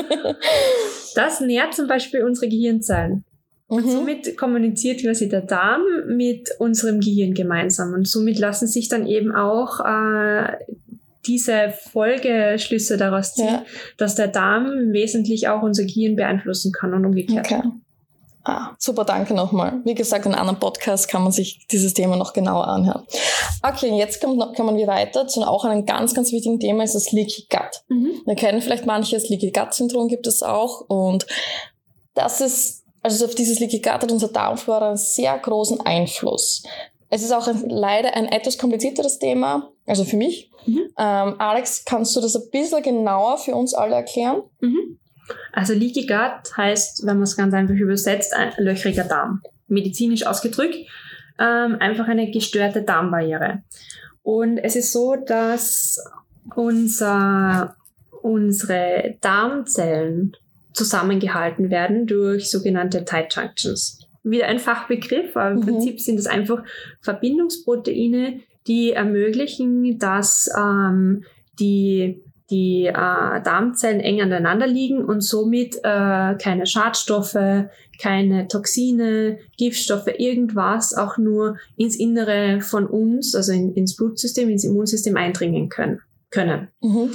das 1.14 1.40
nährt 1.40 1.74
zum 1.74 1.88
Beispiel 1.88 2.24
unsere 2.24 2.48
Gehirnzellen. 2.48 3.24
Und 3.66 3.86
Mhm. 3.86 3.90
somit 3.90 4.36
kommuniziert 4.38 5.02
quasi 5.02 5.28
der 5.28 5.42
Darm 5.42 5.82
mit 6.06 6.48
unserem 6.58 7.00
Gehirn 7.00 7.34
gemeinsam. 7.34 7.92
Und 7.92 8.08
somit 8.08 8.38
lassen 8.38 8.66
sich 8.66 8.88
dann 8.88 9.06
eben 9.06 9.34
auch 9.34 9.80
äh, 9.80 10.52
diese 11.26 11.72
Folgeschlüsse 11.92 12.96
daraus 12.96 13.34
ziehen, 13.34 13.46
Ja. 13.46 13.64
dass 13.98 14.14
der 14.14 14.28
Darm 14.28 14.92
wesentlich 14.92 15.48
auch 15.48 15.62
unser 15.62 15.84
Gehirn 15.84 16.16
beeinflussen 16.16 16.72
kann 16.72 16.92
und 16.94 17.04
umgekehrt. 17.06 17.46
Okay. 17.52 17.62
Ah, 18.44 18.74
super, 18.78 19.04
danke 19.04 19.34
nochmal. 19.34 19.80
Wie 19.84 19.94
gesagt, 19.94 20.26
in 20.26 20.32
einem 20.32 20.40
anderen 20.40 20.58
Podcast 20.58 21.08
kann 21.08 21.22
man 21.22 21.30
sich 21.30 21.66
dieses 21.68 21.94
Thema 21.94 22.16
noch 22.16 22.32
genauer 22.32 22.66
anhören. 22.66 23.06
Okay, 23.62 23.96
jetzt 23.96 24.20
kommt, 24.20 24.56
kommen 24.56 24.76
wir 24.76 24.88
weiter 24.88 25.28
zu 25.28 25.42
auch 25.42 25.64
einem 25.64 25.86
ganz, 25.86 26.12
ganz 26.12 26.32
wichtigen 26.32 26.58
Thema, 26.58 26.82
ist 26.82 26.96
das 26.96 27.12
Leaky 27.12 27.46
Gut. 27.48 27.84
Mhm. 27.88 28.22
Wir 28.24 28.34
kennen 28.34 28.60
vielleicht 28.60 28.84
manches, 28.84 29.28
Leaky 29.28 29.52
Gut 29.52 29.72
Syndrom 29.74 30.08
gibt 30.08 30.26
es 30.26 30.42
auch 30.42 30.80
und 30.88 31.26
das 32.14 32.40
ist, 32.40 32.84
also 33.00 33.24
auf 33.26 33.36
dieses 33.36 33.60
Leaky 33.60 33.78
Gut 33.78 33.92
hat 33.92 34.10
unser 34.10 34.28
Darmflora 34.28 34.88
einen 34.88 34.96
sehr 34.96 35.38
großen 35.38 35.80
Einfluss. 35.80 36.64
Es 37.10 37.22
ist 37.22 37.32
auch 37.32 37.46
ein, 37.46 37.68
leider 37.68 38.16
ein 38.16 38.26
etwas 38.26 38.58
komplizierteres 38.58 39.20
Thema, 39.20 39.70
also 39.86 40.04
für 40.04 40.16
mich. 40.16 40.50
Mhm. 40.66 40.88
Ähm, 40.98 41.34
Alex, 41.38 41.84
kannst 41.84 42.16
du 42.16 42.20
das 42.20 42.34
ein 42.34 42.50
bisschen 42.50 42.82
genauer 42.82 43.38
für 43.38 43.54
uns 43.54 43.72
alle 43.72 43.94
erklären? 43.94 44.42
Mhm. 44.60 44.98
Also 45.52 45.74
Leaky 45.74 46.06
Gut 46.06 46.56
heißt, 46.56 47.06
wenn 47.06 47.16
man 47.16 47.24
es 47.24 47.36
ganz 47.36 47.54
einfach 47.54 47.74
übersetzt, 47.74 48.34
ein 48.34 48.52
löchriger 48.58 49.04
Darm. 49.04 49.42
Medizinisch 49.68 50.26
ausgedrückt, 50.26 50.76
ähm, 51.38 51.76
einfach 51.80 52.08
eine 52.08 52.30
gestörte 52.30 52.82
Darmbarriere. 52.82 53.62
Und 54.22 54.58
es 54.58 54.76
ist 54.76 54.92
so, 54.92 55.16
dass 55.16 55.98
unser, 56.54 57.76
unsere 58.22 59.16
Darmzellen 59.20 60.36
zusammengehalten 60.72 61.70
werden 61.70 62.06
durch 62.06 62.50
sogenannte 62.50 63.04
Tight 63.04 63.34
Junctions. 63.34 64.00
Wieder 64.22 64.46
ein 64.46 64.58
Fachbegriff, 64.58 65.36
aber 65.36 65.50
im 65.50 65.56
mhm. 65.58 65.62
Prinzip 65.62 66.00
sind 66.00 66.18
es 66.18 66.26
einfach 66.26 66.62
Verbindungsproteine, 67.00 68.40
die 68.66 68.92
ermöglichen, 68.92 69.98
dass 69.98 70.48
ähm, 70.56 71.24
die 71.58 72.22
die 72.52 72.84
äh, 72.84 72.92
Darmzellen 72.92 74.00
eng 74.00 74.20
aneinander 74.20 74.66
liegen 74.66 75.02
und 75.02 75.22
somit 75.22 75.76
äh, 75.76 76.34
keine 76.36 76.66
Schadstoffe, 76.66 77.64
keine 77.98 78.46
Toxine, 78.46 79.38
Giftstoffe, 79.56 80.08
irgendwas 80.18 80.94
auch 80.94 81.16
nur 81.16 81.56
ins 81.76 81.96
Innere 81.96 82.60
von 82.60 82.86
uns, 82.86 83.34
also 83.34 83.52
in, 83.52 83.74
ins 83.74 83.96
Blutsystem, 83.96 84.50
ins 84.50 84.64
Immunsystem 84.64 85.16
eindringen 85.16 85.70
können. 85.70 86.02
können. 86.30 86.68
Mhm. 86.82 87.10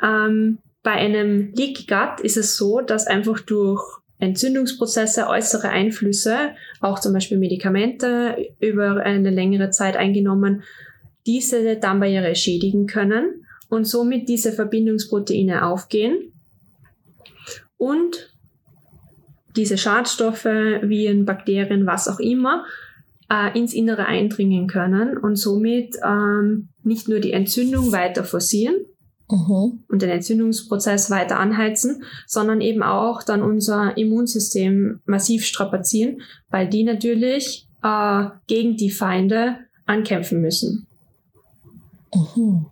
Ähm, 0.00 0.58
bei 0.84 0.92
einem 0.92 1.52
Leaky 1.54 1.86
Gut 1.86 2.20
ist 2.22 2.36
es 2.36 2.56
so, 2.56 2.80
dass 2.80 3.08
einfach 3.08 3.40
durch 3.40 3.82
Entzündungsprozesse, 4.20 5.26
äußere 5.26 5.70
Einflüsse, 5.70 6.50
auch 6.80 7.00
zum 7.00 7.12
Beispiel 7.12 7.38
Medikamente 7.38 8.36
über 8.60 9.02
eine 9.02 9.30
längere 9.30 9.70
Zeit 9.70 9.96
eingenommen, 9.96 10.62
diese 11.26 11.76
Darmbarriere 11.76 12.36
schädigen 12.36 12.86
können 12.86 13.42
und 13.72 13.86
somit 13.86 14.28
diese 14.28 14.52
Verbindungsproteine 14.52 15.64
aufgehen 15.66 16.30
und 17.78 18.30
diese 19.56 19.78
Schadstoffe, 19.78 20.44
Viren, 20.44 21.24
Bakterien, 21.24 21.86
was 21.86 22.06
auch 22.06 22.20
immer, 22.20 22.66
äh, 23.30 23.58
ins 23.58 23.72
Innere 23.72 24.04
eindringen 24.04 24.66
können 24.66 25.16
und 25.16 25.36
somit 25.36 25.96
ähm, 26.06 26.68
nicht 26.82 27.08
nur 27.08 27.20
die 27.20 27.32
Entzündung 27.32 27.92
weiter 27.92 28.24
forcieren 28.24 28.74
mhm. 29.30 29.80
und 29.88 30.02
den 30.02 30.10
Entzündungsprozess 30.10 31.08
weiter 31.08 31.40
anheizen, 31.40 32.02
sondern 32.26 32.60
eben 32.60 32.82
auch 32.82 33.22
dann 33.22 33.40
unser 33.40 33.96
Immunsystem 33.96 35.00
massiv 35.06 35.46
strapazieren, 35.46 36.20
weil 36.50 36.68
die 36.68 36.84
natürlich 36.84 37.66
äh, 37.82 38.24
gegen 38.48 38.76
die 38.76 38.90
Feinde 38.90 39.56
ankämpfen 39.86 40.42
müssen. 40.42 40.86
Mhm. 42.14 42.66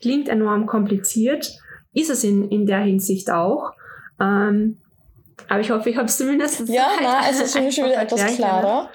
Klingt 0.00 0.28
enorm 0.28 0.66
kompliziert, 0.66 1.58
ist 1.92 2.10
es 2.10 2.24
in, 2.24 2.48
in 2.50 2.66
der 2.66 2.80
Hinsicht 2.80 3.30
auch. 3.30 3.72
Ähm, 4.20 4.78
aber 5.48 5.60
ich 5.60 5.70
hoffe, 5.70 5.90
ich 5.90 5.96
habe 5.96 6.06
es 6.06 6.16
zumindest. 6.16 6.68
Ja, 6.68 6.86
na, 7.02 7.28
es 7.28 7.40
ist 7.40 7.56
für 7.56 7.62
mich 7.62 7.74
schon 7.74 7.84
wieder 7.84 8.00
etwas 8.02 8.36
klarer. 8.36 8.90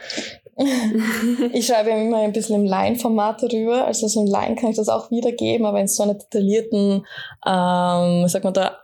ich 1.54 1.66
schreibe 1.66 1.90
immer 1.92 2.20
ein 2.20 2.34
bisschen 2.34 2.56
im 2.56 2.66
Line-Format 2.66 3.44
darüber. 3.44 3.86
Also 3.86 4.08
so 4.08 4.22
im 4.22 4.28
Line 4.28 4.56
kann 4.56 4.72
ich 4.72 4.76
das 4.76 4.90
auch 4.90 5.10
wiedergeben, 5.10 5.66
aber 5.66 5.80
in 5.80 5.88
so 5.88 6.04
einer 6.04 6.16
detaillierten, 6.16 7.06
ähm, 7.46 8.28
sag 8.28 8.44
mal 8.44 8.52
da, 8.52 8.78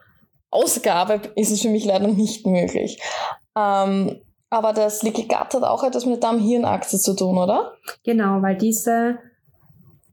Ausgabe 0.51 1.19
ist 1.35 1.51
es 1.51 1.61
für 1.61 1.69
mich 1.69 1.83
leider 1.83 2.07
nicht 2.07 2.45
möglich. 2.45 3.01
Ähm, 3.57 4.21
aber 4.49 4.71
das 4.71 5.01
Gut 5.01 5.33
hat 5.33 5.55
auch 5.55 5.83
etwas 5.83 6.05
mit 6.05 6.23
der 6.23 6.29
Darm-Hirn-Achse 6.29 6.97
zu 6.97 7.13
tun, 7.13 7.37
oder? 7.37 7.73
Genau, 8.05 8.41
weil 8.41 8.55
diese 8.55 9.17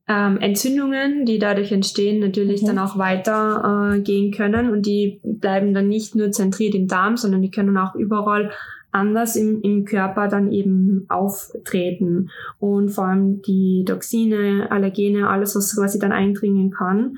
ähm, 0.09 0.39
Entzündungen, 0.39 1.25
die 1.27 1.39
dadurch 1.39 1.71
entstehen, 1.73 2.21
natürlich 2.21 2.63
mhm. 2.63 2.67
dann 2.67 2.79
auch 2.79 2.99
weiter 2.99 3.95
äh, 3.95 4.01
gehen 4.01 4.33
können 4.33 4.71
und 4.71 4.87
die 4.87 5.21
bleiben 5.23 5.75
dann 5.75 5.89
nicht 5.89 6.15
nur 6.15 6.31
zentriert 6.33 6.75
im 6.75 6.89
Darm, 6.89 7.17
sondern 7.17 7.43
die 7.43 7.51
können 7.51 7.77
auch 7.77 7.95
überall 7.95 8.51
anders 8.91 9.37
im, 9.37 9.63
im 9.63 9.85
Körper 9.85 10.29
dann 10.29 10.53
eben 10.53 11.07
auftreten 11.09 12.31
und 12.59 12.91
vor 12.91 13.07
allem 13.07 13.43
die 13.43 13.85
Toxine, 13.87 14.71
Allergene, 14.71 15.29
alles, 15.29 15.57
was 15.57 15.75
quasi 15.75 15.99
dann 15.99 16.13
eindringen 16.13 16.71
kann, 16.71 17.17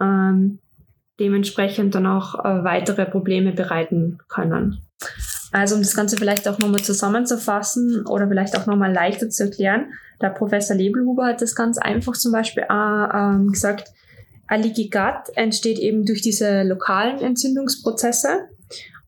ähm, 0.00 0.58
dementsprechend 1.18 1.94
dann 1.94 2.06
auch 2.06 2.44
äh, 2.44 2.64
weitere 2.64 3.06
Probleme 3.06 3.52
bereiten 3.52 4.18
können. 4.28 4.82
Also 5.54 5.76
um 5.76 5.82
das 5.82 5.94
Ganze 5.94 6.16
vielleicht 6.16 6.48
auch 6.48 6.58
nochmal 6.58 6.82
zusammenzufassen 6.82 8.06
oder 8.06 8.26
vielleicht 8.26 8.58
auch 8.58 8.66
nochmal 8.66 8.92
leichter 8.92 9.30
zu 9.30 9.44
erklären, 9.44 9.92
der 10.20 10.30
Professor 10.30 10.74
Lebelhuber 10.74 11.26
hat 11.26 11.42
das 11.42 11.54
ganz 11.54 11.78
einfach 11.78 12.14
zum 12.14 12.32
Beispiel 12.32 12.64
äh, 12.64 12.72
ähm, 13.14 13.52
gesagt, 13.52 13.92
Gut 14.50 15.36
entsteht 15.36 15.78
eben 15.78 16.06
durch 16.06 16.22
diese 16.22 16.64
lokalen 16.64 17.20
Entzündungsprozesse. 17.20 18.48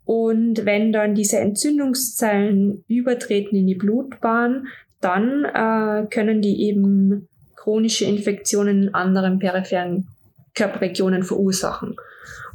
Und 0.05 0.65
wenn 0.65 0.93
dann 0.93 1.17
diese 1.17 1.39
Entzündungszellen 1.39 2.85
übertreten 2.87 3.57
in 3.57 3.67
die 3.67 3.75
Blutbahn, 3.75 4.69
dann 5.01 5.45
äh, 5.47 6.07
können 6.07 6.43
die 6.43 6.63
eben 6.63 7.27
chronische 7.57 8.05
Infektionen 8.05 8.85
in 8.85 8.95
anderen 8.95 9.41
peripheren 9.41 10.07
Körperregionen 10.55 11.25
verursachen. 11.25 11.97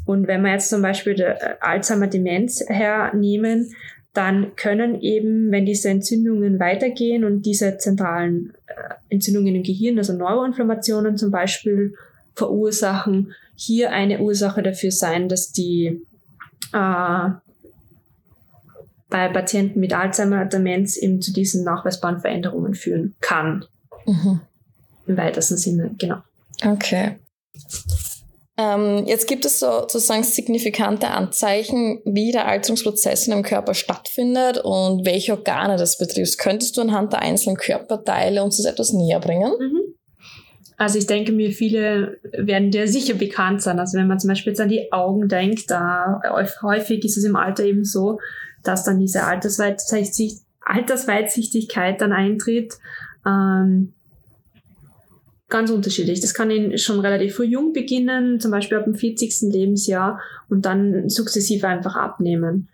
Und 0.05 0.27
wenn 0.27 0.41
wir 0.41 0.51
jetzt 0.51 0.69
zum 0.69 0.81
Beispiel 0.81 1.19
äh, 1.19 1.35
Alzheimer-Demenz 1.59 2.65
hernehmen, 2.67 3.73
dann 4.13 4.55
können 4.55 4.99
eben, 5.01 5.51
wenn 5.51 5.65
diese 5.65 5.89
Entzündungen 5.89 6.59
weitergehen 6.59 7.23
und 7.23 7.43
diese 7.43 7.77
zentralen 7.77 8.53
äh, 8.67 8.73
Entzündungen 9.09 9.55
im 9.55 9.63
Gehirn, 9.63 9.97
also 9.97 10.13
Neuroinflammationen 10.13 11.17
zum 11.17 11.31
Beispiel 11.31 11.95
verursachen, 12.35 13.33
hier 13.55 13.91
eine 13.91 14.19
Ursache 14.19 14.63
dafür 14.63 14.91
sein, 14.91 15.29
dass 15.29 15.51
die 15.51 16.01
äh, 16.73 17.29
bei 19.09 19.27
Patienten 19.27 19.79
mit 19.79 19.93
Alzheimer-Demenz 19.93 20.97
eben 20.97 21.21
zu 21.21 21.31
diesen 21.31 21.63
nachweisbaren 21.63 22.19
Veränderungen 22.19 22.73
führen 22.73 23.13
kann. 23.21 23.65
Mhm. 24.05 24.41
Im 25.05 25.17
weitesten 25.17 25.57
Sinne, 25.57 25.91
genau. 25.97 26.17
Okay. 26.65 27.17
Ähm, 28.57 29.05
jetzt 29.07 29.27
gibt 29.27 29.45
es 29.45 29.59
so, 29.59 29.81
sozusagen 29.81 30.23
signifikante 30.23 31.07
Anzeichen, 31.07 32.01
wie 32.05 32.31
der 32.31 32.47
Alterungsprozess 32.47 33.27
in 33.27 33.33
einem 33.33 33.43
Körper 33.43 33.73
stattfindet 33.73 34.57
und 34.57 35.05
welche 35.05 35.33
Organe 35.33 35.77
das 35.77 35.97
betrifft. 35.97 36.37
Könntest 36.37 36.77
du 36.77 36.81
anhand 36.81 37.13
der 37.13 37.21
einzelnen 37.21 37.57
Körperteile 37.57 38.43
uns 38.43 38.57
das 38.57 38.65
etwas 38.65 38.91
näher 38.91 39.19
bringen? 39.19 39.53
Mhm. 39.57 39.79
Also 40.77 40.97
ich 40.97 41.05
denke 41.05 41.31
mir, 41.31 41.51
viele 41.51 42.17
werden 42.23 42.71
dir 42.71 42.87
sicher 42.87 43.13
bekannt 43.13 43.61
sein. 43.61 43.79
Also 43.79 43.99
wenn 43.99 44.07
man 44.07 44.19
zum 44.19 44.29
Beispiel 44.29 44.51
jetzt 44.51 44.61
an 44.61 44.69
die 44.69 44.91
Augen 44.91 45.27
denkt, 45.27 45.69
da 45.69 46.19
häufig 46.63 47.05
ist 47.05 47.17
es 47.17 47.23
im 47.23 47.35
Alter 47.35 47.63
eben 47.63 47.85
so, 47.85 48.17
dass 48.63 48.83
dann 48.83 48.97
diese 48.97 49.23
Altersweitsichtigkeit 49.23 52.01
dann 52.01 52.13
eintritt. 52.13 52.73
Ähm, 53.27 53.93
ganz 55.51 55.69
unterschiedlich. 55.69 56.21
Das 56.21 56.33
kann 56.33 56.49
in, 56.49 56.77
schon 56.79 56.99
relativ 56.99 57.35
früh 57.35 57.45
jung 57.45 57.73
beginnen, 57.73 58.39
zum 58.39 58.49
Beispiel 58.49 58.77
ab 58.77 58.85
dem 58.85 58.95
40. 58.95 59.53
Lebensjahr 59.53 60.19
und 60.49 60.65
dann 60.65 61.07
sukzessive 61.09 61.67
einfach 61.67 61.95
abnehmen. 61.95 62.69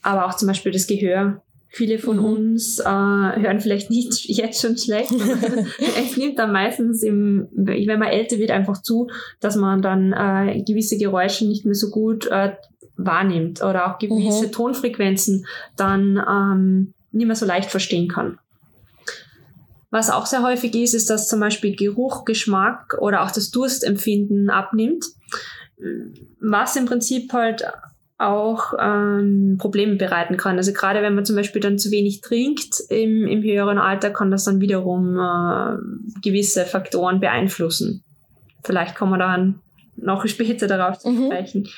Aber 0.00 0.26
auch 0.26 0.36
zum 0.36 0.48
Beispiel 0.48 0.72
das 0.72 0.86
Gehör. 0.86 1.42
Viele 1.68 1.98
von 1.98 2.18
mhm. 2.18 2.24
uns 2.24 2.78
äh, 2.80 2.84
hören 2.84 3.60
vielleicht 3.60 3.90
nicht 3.90 4.24
jetzt 4.28 4.62
schon 4.62 4.78
schlecht. 4.78 5.12
es 6.02 6.16
nimmt 6.16 6.38
dann 6.38 6.52
meistens, 6.52 7.02
im, 7.02 7.48
wenn 7.52 7.98
man 7.98 8.08
älter 8.08 8.38
wird, 8.38 8.50
einfach 8.50 8.80
zu, 8.82 9.08
dass 9.40 9.56
man 9.56 9.82
dann 9.82 10.12
äh, 10.12 10.62
gewisse 10.62 10.96
Geräusche 10.96 11.46
nicht 11.46 11.64
mehr 11.64 11.74
so 11.74 11.90
gut 11.90 12.26
äh, 12.26 12.52
wahrnimmt 12.96 13.62
oder 13.62 13.86
auch 13.86 13.98
gewisse 13.98 14.46
mhm. 14.46 14.52
Tonfrequenzen 14.52 15.46
dann 15.76 16.22
ähm, 16.28 16.94
nicht 17.10 17.26
mehr 17.26 17.36
so 17.36 17.46
leicht 17.46 17.70
verstehen 17.70 18.08
kann. 18.08 18.38
Was 19.92 20.08
auch 20.08 20.24
sehr 20.24 20.42
häufig 20.42 20.74
ist, 20.74 20.94
ist, 20.94 21.10
dass 21.10 21.28
zum 21.28 21.38
Beispiel 21.38 21.76
Geruch, 21.76 22.24
Geschmack 22.24 22.96
oder 22.98 23.22
auch 23.22 23.30
das 23.30 23.50
Durstempfinden 23.50 24.48
abnimmt, 24.48 25.04
was 26.40 26.76
im 26.76 26.86
Prinzip 26.86 27.30
halt 27.34 27.62
auch 28.16 28.72
ähm, 28.80 29.58
Probleme 29.58 29.96
bereiten 29.96 30.38
kann. 30.38 30.56
Also 30.56 30.72
gerade 30.72 31.02
wenn 31.02 31.14
man 31.14 31.26
zum 31.26 31.36
Beispiel 31.36 31.60
dann 31.60 31.78
zu 31.78 31.90
wenig 31.90 32.22
trinkt 32.22 32.80
im, 32.88 33.26
im 33.26 33.42
höheren 33.42 33.76
Alter, 33.76 34.08
kann 34.08 34.30
das 34.30 34.44
dann 34.44 34.60
wiederum 34.60 35.18
äh, 35.18 35.76
gewisse 36.22 36.64
Faktoren 36.64 37.20
beeinflussen. 37.20 38.02
Vielleicht 38.64 38.96
kommen 38.96 39.12
wir 39.12 39.18
dann 39.18 39.60
noch 39.96 40.26
später 40.26 40.68
darauf 40.68 41.00
zu 41.00 41.10
mhm. 41.10 41.26
sprechen. 41.26 41.68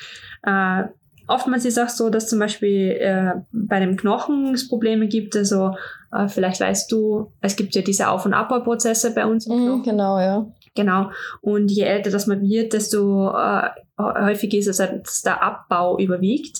Mhm. 0.45 0.53
Äh, 0.53 0.85
oftmals 1.27 1.65
ist 1.65 1.79
auch 1.79 1.89
so, 1.89 2.11
dass 2.11 2.29
zum 2.29 2.39
Beispiel 2.39 2.97
äh, 3.01 3.33
bei 3.53 3.81
dem 3.81 3.97
Knochen 3.97 4.55
es 4.55 4.69
Probleme 4.69 5.09
gibt. 5.09 5.37
Also 5.37 5.75
äh, 6.13 6.29
vielleicht 6.29 6.61
weißt 6.61 6.91
du, 6.93 7.33
es 7.41 7.57
gibt 7.57 7.75
ja 7.75 7.83
diese 7.83 8.09
Auf- 8.09 8.27
und 8.27 8.35
Abbauprozesse 8.35 9.13
bei 9.15 9.27
uns 9.27 9.47
im 9.47 9.53
Mhm, 9.57 9.67
Knochen. 9.67 9.83
genau, 9.83 10.19
ja. 10.19 10.47
Genau. 10.75 11.11
Und 11.41 11.71
je 11.71 11.85
älter 11.85 12.11
das 12.11 12.27
man 12.27 12.43
wird, 12.43 12.73
desto 12.73 13.31
äh, 13.31 13.69
häufig 13.99 14.53
ist 14.55 14.67
es, 14.67 14.79
dass 14.79 15.23
der 15.23 15.43
Abbau 15.43 15.99
überwiegt. 15.99 16.59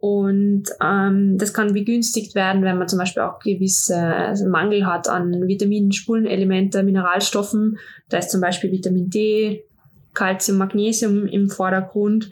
Und 0.00 0.64
ähm, 0.80 1.38
das 1.38 1.52
kann 1.52 1.72
begünstigt 1.72 2.36
werden, 2.36 2.62
wenn 2.62 2.78
man 2.78 2.86
zum 2.86 3.00
Beispiel 3.00 3.22
auch 3.22 3.40
gewisse 3.40 3.96
also 3.96 4.46
Mangel 4.48 4.86
hat 4.86 5.08
an 5.08 5.48
Vitaminen, 5.48 5.90
Spurenelemente, 5.90 6.84
Mineralstoffen. 6.84 7.78
Da 8.08 8.18
ist 8.18 8.30
zum 8.30 8.40
Beispiel 8.40 8.70
Vitamin 8.70 9.10
D, 9.10 9.64
Calcium, 10.14 10.58
Magnesium 10.58 11.26
im 11.26 11.50
Vordergrund. 11.50 12.30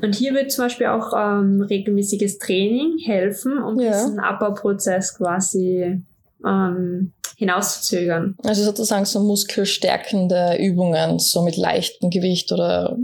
Und 0.00 0.14
hier 0.14 0.32
wird 0.34 0.50
zum 0.50 0.64
Beispiel 0.64 0.86
auch 0.86 1.12
ähm, 1.16 1.60
regelmäßiges 1.60 2.38
Training 2.38 2.98
helfen, 3.04 3.58
um 3.62 3.78
Ja. 3.78 3.92
diesen 3.92 4.18
Abbauprozess 4.20 5.16
quasi 5.16 6.02
ähm, 6.44 7.12
hinauszuzögern. 7.36 8.36
Also 8.44 8.64
sozusagen 8.64 9.04
so 9.04 9.20
muskelstärkende 9.20 10.56
Übungen, 10.58 11.18
so 11.18 11.42
mit 11.42 11.56
leichtem 11.56 12.10
Gewicht 12.10 12.50
oder 12.52 12.96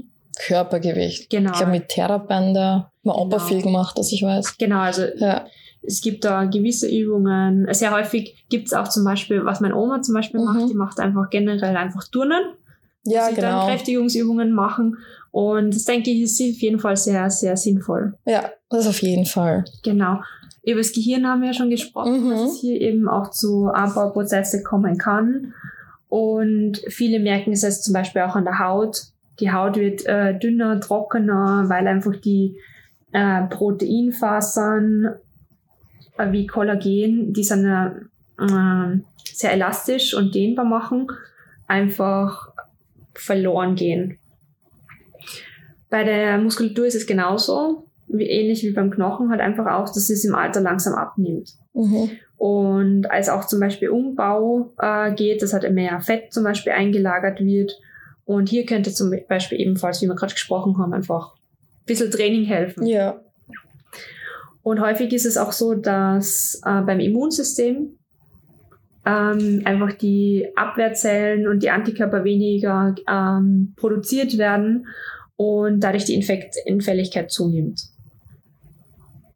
Körpergewicht. 0.47 1.31
Genau. 1.31 1.51
Ich 1.53 1.57
glaube, 1.59 1.73
mit 1.73 1.89
Therabänder 1.89 2.71
haben 2.73 2.91
wir 3.03 3.17
Opa 3.17 3.37
Genau. 3.37 3.49
viel 3.49 3.63
gemacht, 3.63 3.99
dass 3.99 4.13
ich 4.13 4.23
weiß. 4.23 4.57
Genau, 4.59 4.81
also 4.81 5.03
Ja. 5.17 5.47
es 5.83 6.01
gibt 6.01 6.25
da 6.25 6.45
gewisse 6.45 6.89
Übungen. 6.89 7.67
Sehr 7.73 7.93
häufig 7.93 8.45
gibt 8.49 8.67
es 8.69 8.73
auch 8.73 8.89
zum 8.89 9.05
Beispiel, 9.05 9.45
was 9.45 9.61
meine 9.61 9.77
Oma 9.77 10.01
zum 10.03 10.15
Beispiel 10.15 10.41
Mhm. 10.41 10.47
macht, 10.47 10.71
die 10.71 10.75
macht 10.75 11.01
einfach 11.01 11.29
generell 11.31 11.77
einfach 11.77 12.05
Turnen. 12.09 12.43
Ja, 13.11 13.29
sie 13.29 13.35
dann 13.35 13.53
genau. 13.53 13.67
Kräftigungsübungen 13.67 14.53
machen. 14.53 14.97
Und 15.31 15.75
das 15.75 15.85
denke 15.85 16.11
ich 16.11 16.23
ist 16.23 16.41
auf 16.41 16.61
jeden 16.61 16.79
Fall 16.81 16.97
sehr, 16.97 17.29
sehr 17.31 17.57
sinnvoll. 17.57 18.15
Ja, 18.25 18.51
das 18.71 18.87
auf 18.87 19.01
jeden 19.03 19.27
Fall. 19.27 19.65
Genau. 19.83 20.21
Über 20.65 20.79
das 20.81 20.93
Gehirn 20.93 21.27
haben 21.27 21.41
wir 21.41 21.49
ja 21.49 21.55
schon 21.55 21.71
gesprochen, 21.71 22.27
Mhm. 22.27 22.31
dass 22.31 22.53
es 22.53 22.61
hier 22.61 22.81
eben 22.81 23.09
auch 23.09 23.31
zu 23.31 23.69
Abbauprozesse 23.69 24.63
kommen 24.63 24.99
kann. 24.99 25.53
Und 26.09 26.79
viele 26.89 27.21
merken 27.21 27.53
es 27.53 27.63
jetzt 27.63 27.85
zum 27.85 27.93
Beispiel 27.95 28.23
auch 28.23 28.35
an 28.37 28.45
der 28.45 28.59
Haut. 28.59 29.03
Die 29.41 29.53
Haut 29.53 29.77
wird 29.77 30.05
äh, 30.07 30.39
dünner, 30.39 30.81
trockener, 30.81 31.65
weil 31.69 31.87
einfach 31.87 32.17
die 32.17 32.57
äh, 33.13 33.43
Proteinfasern 33.45 35.15
äh, 36.19 36.33
wie 36.33 36.47
Kollagen, 36.47 37.33
die 37.33 37.45
sind 37.45 37.67
äh, 37.67 38.99
sehr 39.25 39.53
elastisch 39.53 40.15
und 40.15 40.35
dehnbar 40.35 40.65
machen, 40.65 41.07
einfach 41.67 42.49
verloren 43.21 43.75
gehen. 43.75 44.19
Bei 45.91 46.05
der 46.05 46.39
Muskulatur 46.39 46.87
ist 46.87 46.95
es 46.95 47.07
genauso, 47.07 47.85
wie, 48.09 48.29
ähnlich 48.29 48.63
wie 48.63 48.73
beim 48.73 48.91
Knochen, 48.91 49.31
halt 49.31 49.41
einfach 49.41 49.67
auch, 49.67 49.87
dass 49.87 50.11
es 50.11 50.25
im 50.25 50.35
Alter 50.35 50.61
langsam 50.61 50.95
abnimmt. 50.95 51.55
Mhm. 51.75 52.11
Und 52.37 53.11
als 53.11 53.29
auch 53.29 53.47
zum 53.47 53.61
Beispiel 53.61 53.91
Umbau 53.91 54.73
äh, 54.79 55.13
geht, 55.13 55.43
dass 55.43 55.53
halt 55.53 55.71
mehr 55.73 56.01
Fett 56.01 56.33
zum 56.33 56.45
Beispiel 56.45 56.73
eingelagert 56.73 57.41
wird. 57.41 57.73
Und 58.25 58.49
hier 58.49 58.67
könnte 58.67 58.93
zum 58.93 59.13
Beispiel 59.29 59.61
ebenfalls, 59.61 60.03
wie 60.03 60.07
wir 60.07 60.15
gerade 60.15 60.35
gesprochen 60.35 60.79
haben, 60.79 60.93
einfach 60.93 61.35
ein 61.35 61.87
bisschen 61.87 62.11
Training 62.11 62.45
helfen. 62.45 62.87
Ja. 62.87 63.21
Und 64.63 64.81
häufig 64.81 65.13
ist 65.13 65.25
es 65.25 65.37
auch 65.37 65.53
so, 65.53 65.75
dass 65.75 66.61
äh, 66.65 66.83
beim 66.83 67.01
Immunsystem 67.01 67.98
ähm, 69.09 69.63
einfach 69.65 69.93
die 69.95 70.47
Abwehrzellen 70.57 71.49
und 71.49 71.63
die 71.63 71.71
Antikörper 71.71 72.25
weniger 72.25 72.95
ähm, 73.11 73.73
produziert 73.77 74.37
werden 74.37 74.87
und 75.37 75.81
dadurch 75.81 76.05
die 76.05 76.15
Infektanfälligkeit 76.15 77.31
zunimmt. 77.31 77.81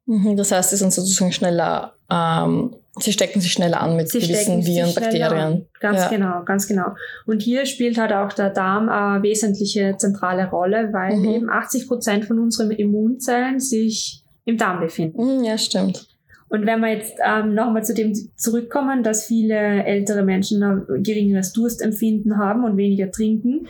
Mhm. 0.07 0.37
Das 0.37 0.53
heißt, 0.53 0.71
sie 0.71 0.77
sind 0.77 0.93
sozusagen 0.93 1.33
schneller, 1.33 1.95
ähm, 2.11 2.75
sie 2.99 3.13
stecken 3.13 3.41
sich 3.41 3.53
schneller 3.53 3.81
an 3.81 3.97
mit 3.97 4.09
Sie 4.11 4.19
gewissen 4.19 4.67
Viren, 4.67 4.95
Bakterien. 4.95 5.33
an. 5.39 5.67
Ganz 5.81 5.99
Ja. 6.01 6.09
genau, 6.09 6.45
ganz 6.45 6.67
genau. 6.67 6.89
Und 7.27 7.41
hier 7.41 7.65
spielt 7.67 7.99
halt 7.99 8.13
auch 8.13 8.33
der 8.33 8.51
Darm 8.51 8.89
eine 8.89 9.23
wesentliche 9.23 9.95
zentrale 9.97 10.51
Rolle, 10.51 10.91
weil 10.93 11.17
Mhm. 11.17 11.25
eben 11.29 11.51
80 11.51 11.87
Prozent 11.89 12.25
von 12.25 12.39
unseren 12.41 12.73
Immunzellen 12.73 13.61
sich 13.61 14.25
im 14.45 14.59
Darm 14.59 14.81
befinden. 14.81 15.39
Mhm, 15.39 15.45
ja, 15.45 15.57
stimmt. 15.57 16.09
Und 16.53 16.67
wenn 16.67 16.81
wir 16.81 16.89
jetzt 16.93 17.15
ähm, 17.27 17.55
nochmal 17.55 17.83
zu 17.83 17.95
dem 17.95 18.13
zurückkommen, 18.37 19.03
dass 19.03 19.25
viele 19.25 19.85
ältere 19.85 20.23
Menschen 20.23 20.63
ein 20.63 21.03
geringeres 21.03 21.55
Durstempfinden 21.55 22.37
haben 22.37 22.65
und 22.65 22.77
weniger 22.77 23.11
trinken, 23.11 23.67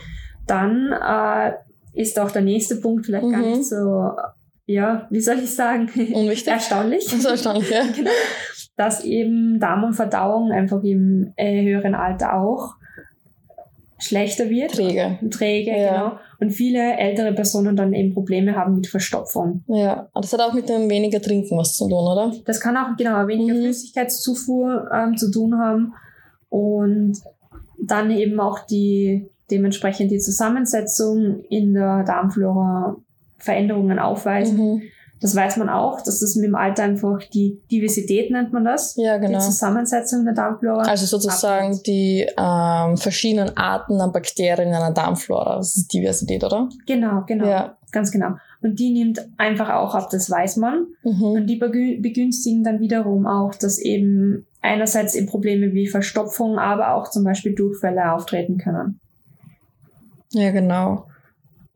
dann 0.49 0.90
äh, 0.92 1.53
ist 1.95 2.18
auch 2.18 2.33
der 2.33 2.42
nächste 2.42 2.75
Punkt 2.77 3.07
vielleicht 3.07 3.31
gar 3.31 3.38
Mhm. 3.40 3.51
nicht 3.51 3.68
so, 3.68 4.11
ja, 4.66 5.07
wie 5.11 5.21
soll 5.21 5.38
ich 5.38 5.55
sagen, 5.55 5.88
Unwichtig. 6.12 6.49
erstaunlich. 6.53 7.05
Das 7.05 7.14
ist 7.21 7.25
erstaunlich, 7.25 7.71
ja. 7.71 7.83
genau, 7.97 8.11
dass 8.77 9.05
eben 9.05 9.61
Darm 9.61 9.85
und 9.85 9.95
Verdauung 9.95 10.51
einfach 10.51 10.83
im 10.83 11.33
äh, 11.37 11.62
höheren 11.62 11.95
Alter 11.95 12.35
auch 12.35 12.75
schlechter 14.02 14.50
wird. 14.50 14.72
Träge. 14.72 15.18
Träge, 15.30 15.70
Ja. 15.70 15.92
genau. 15.92 16.12
Und 16.40 16.50
viele 16.50 16.96
ältere 16.98 17.32
Personen 17.32 17.76
dann 17.76 17.92
eben 17.94 18.12
Probleme 18.12 18.56
haben 18.56 18.74
mit 18.74 18.86
Verstopfung. 18.88 19.62
Ja, 19.68 20.08
aber 20.12 20.20
das 20.22 20.32
hat 20.32 20.40
auch 20.40 20.52
mit 20.52 20.68
dem 20.68 20.90
weniger 20.90 21.22
Trinken 21.22 21.56
was 21.56 21.76
zu 21.76 21.84
tun, 21.88 21.92
oder? 22.06 22.32
Das 22.44 22.60
kann 22.60 22.76
auch 22.76 22.96
genau 22.96 23.26
weniger 23.28 23.54
Mhm. 23.54 23.60
Flüssigkeitszufuhr 23.62 24.90
ähm, 24.92 25.16
zu 25.16 25.30
tun 25.30 25.56
haben 25.58 25.94
und 26.50 27.14
dann 27.80 28.10
eben 28.10 28.38
auch 28.40 28.60
die 28.66 29.26
dementsprechend 29.50 30.10
die 30.10 30.18
Zusammensetzung 30.18 31.40
in 31.50 31.74
der 31.74 32.04
Darmflora 32.04 32.96
Veränderungen 33.38 33.98
aufweisen. 33.98 34.56
Mhm. 34.56 34.82
Das 35.22 35.35
weiß 35.37 35.56
man 35.56 35.68
auch, 35.68 36.00
dass 36.02 36.20
das 36.20 36.35
mit 36.35 36.44
dem 36.46 36.54
Alter 36.56 36.82
einfach 36.82 37.20
die 37.32 37.61
Diversität 37.70 38.30
nennt 38.30 38.52
man 38.52 38.64
das, 38.64 38.96
Ja, 38.96 39.18
die 39.18 39.26
genau. 39.28 39.38
Zusammensetzung 39.38 40.24
der 40.24 40.35
Darmflora. 40.35 40.82
Also 40.82 41.06
sozusagen 41.06 41.66
abnimmt. 41.66 41.87
die 41.87 42.26
ähm, 42.37 42.96
verschiedenen 42.96 43.56
Arten 43.56 44.00
an 44.00 44.12
Bakterien 44.12 44.68
in 44.68 44.74
einer 44.74 44.92
Darmflora. 44.92 45.56
Das 45.56 45.76
ist 45.76 45.92
Diversität, 45.92 46.42
oder? 46.44 46.68
genau, 46.87 47.22
genau, 47.26 47.46
Ja. 47.46 47.76
ganz 47.92 48.11
genau. 48.11 48.30
Und 48.62 48.78
die 48.78 48.92
nimmt 48.92 49.20
einfach 49.38 49.70
auch 49.70 49.94
ab, 49.94 50.08
das 50.11 50.28
weiß 50.30 50.56
man. 50.56 50.87
Mhm. 51.04 51.22
Und 51.22 51.46
die 51.46 51.61
begü- 51.61 52.00
begünstigen 52.02 52.62
dann 52.64 52.80
wiederum 52.80 53.26
auch, 53.26 53.54
dass 53.54 53.78
eben 53.78 54.46
einerseits 54.61 55.14
eben 55.14 55.26
Probleme 55.26 55.72
wie 55.72 55.87
Verstopfung, 55.88 56.58
aber 56.58 56.94
auch 56.94 57.11
zum 57.11 57.24
Beispiel 57.24 57.54
Durchfälle 57.54 58.12
auftreten 58.12 58.58
können. 58.58 59.00
Ja, 60.32 60.50
genau. 60.50 61.06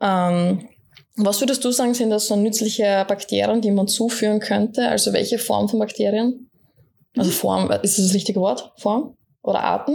Ähm, 0.00 0.60
was 1.16 1.40
würdest 1.40 1.64
du 1.64 1.70
sagen, 1.70 1.94
sind 1.94 2.10
das 2.10 2.26
so 2.28 2.36
nützliche 2.36 3.04
Bakterien, 3.08 3.60
die 3.60 3.70
man 3.70 3.88
zuführen 3.88 4.40
könnte? 4.40 4.88
Also 4.88 5.12
welche 5.12 5.38
Form 5.38 5.68
von 5.68 5.78
Bakterien? 5.78 6.48
Also 7.16 7.30
Form, 7.30 7.70
ist 7.82 7.98
das 7.98 8.06
das 8.06 8.14
richtige 8.14 8.40
Wort? 8.40 8.72
Form? 8.78 9.14
Oder 9.42 9.60
Arten? 9.60 9.94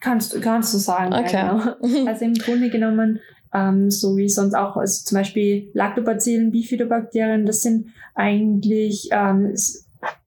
Kannst, 0.00 0.32
du- 0.32 0.40
kannst 0.40 0.72
du 0.72 0.78
sagen, 0.78 1.12
Okay. 1.12 1.32
ja, 1.36 1.76
genau. 1.82 2.06
Also 2.08 2.24
im 2.24 2.34
Grunde 2.34 2.70
genommen, 2.70 3.20
ähm, 3.52 3.90
so 3.90 4.16
wie 4.16 4.28
sonst 4.28 4.54
auch, 4.54 4.76
also 4.76 5.04
zum 5.04 5.16
Beispiel 5.18 5.70
Lactobacillen, 5.74 6.52
Bifidobakterien, 6.52 7.44
das 7.46 7.62
sind 7.62 7.88
eigentlich, 8.14 9.08
ähm, 9.12 9.54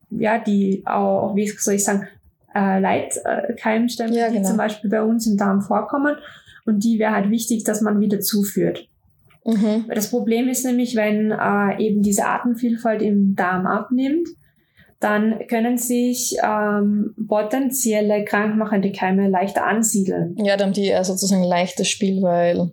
ja, 0.10 0.38
die 0.40 0.84
auch, 0.86 1.36
wie 1.36 1.48
soll 1.48 1.76
ich 1.76 1.84
sagen, 1.86 2.08
äh, 2.54 2.80
Leitkeimstämme, 2.80 4.16
Ja, 4.16 4.28
die 4.30 4.36
genau. 4.38 4.50
zum 4.50 4.58
Beispiel 4.58 4.90
bei 4.90 5.02
uns 5.02 5.26
im 5.28 5.38
Darm 5.38 5.62
vorkommen. 5.62 6.16
Und 6.66 6.84
die 6.84 7.00
wäre 7.00 7.14
halt 7.14 7.30
wichtig, 7.30 7.64
dass 7.64 7.82
man 7.82 8.00
wieder 8.00 8.20
zuführt. 8.20 8.88
Mhm. 9.46 9.86
Das 9.94 10.10
Problem 10.10 10.48
ist 10.48 10.66
nämlich, 10.66 10.96
wenn 10.96 11.32
äh, 11.32 11.82
eben 11.84 12.02
diese 12.02 12.26
Artenvielfalt 12.26 13.02
im 13.02 13.36
Darm 13.36 13.66
abnimmt, 13.66 14.28
dann 15.00 15.48
können 15.50 15.78
sich 15.78 16.38
ähm, 16.42 17.14
potenzielle 17.28 18.24
krankmachende 18.24 18.92
Keime 18.94 19.28
leichter 19.28 19.66
ansiedeln. 19.66 20.36
Ja, 20.38 20.56
dann 20.56 20.68
haben 20.68 20.74
die 20.74 20.94
sozusagen 21.04 21.42
ein 21.44 21.48
leichtes 21.50 21.90
Spiel, 21.90 22.22
weil 22.22 22.72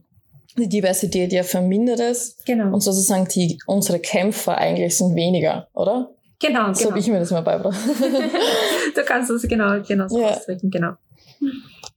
die 0.56 0.68
Diversität 0.68 1.32
ja 1.32 1.42
vermindert 1.42 1.98
ist 2.00 2.44
Genau. 2.46 2.72
und 2.72 2.80
sozusagen 2.82 3.26
die, 3.34 3.58
unsere 3.66 3.98
Kämpfer 3.98 4.56
eigentlich 4.58 4.96
sind 4.96 5.16
weniger, 5.16 5.66
oder? 5.74 6.10
Genau, 6.40 6.72
So 6.72 6.78
genau. 6.80 6.90
habe 6.90 6.98
ich 7.00 7.08
mir 7.08 7.18
das 7.18 7.30
mal 7.32 7.40
beigebracht. 7.42 7.76
du 8.94 9.02
kannst 9.04 9.30
das 9.30 9.42
genau, 9.42 9.80
genau 9.82 10.06
so 10.08 10.20
Ja. 10.20 10.28
ausdrücken, 10.30 10.70
genau. 10.70 10.92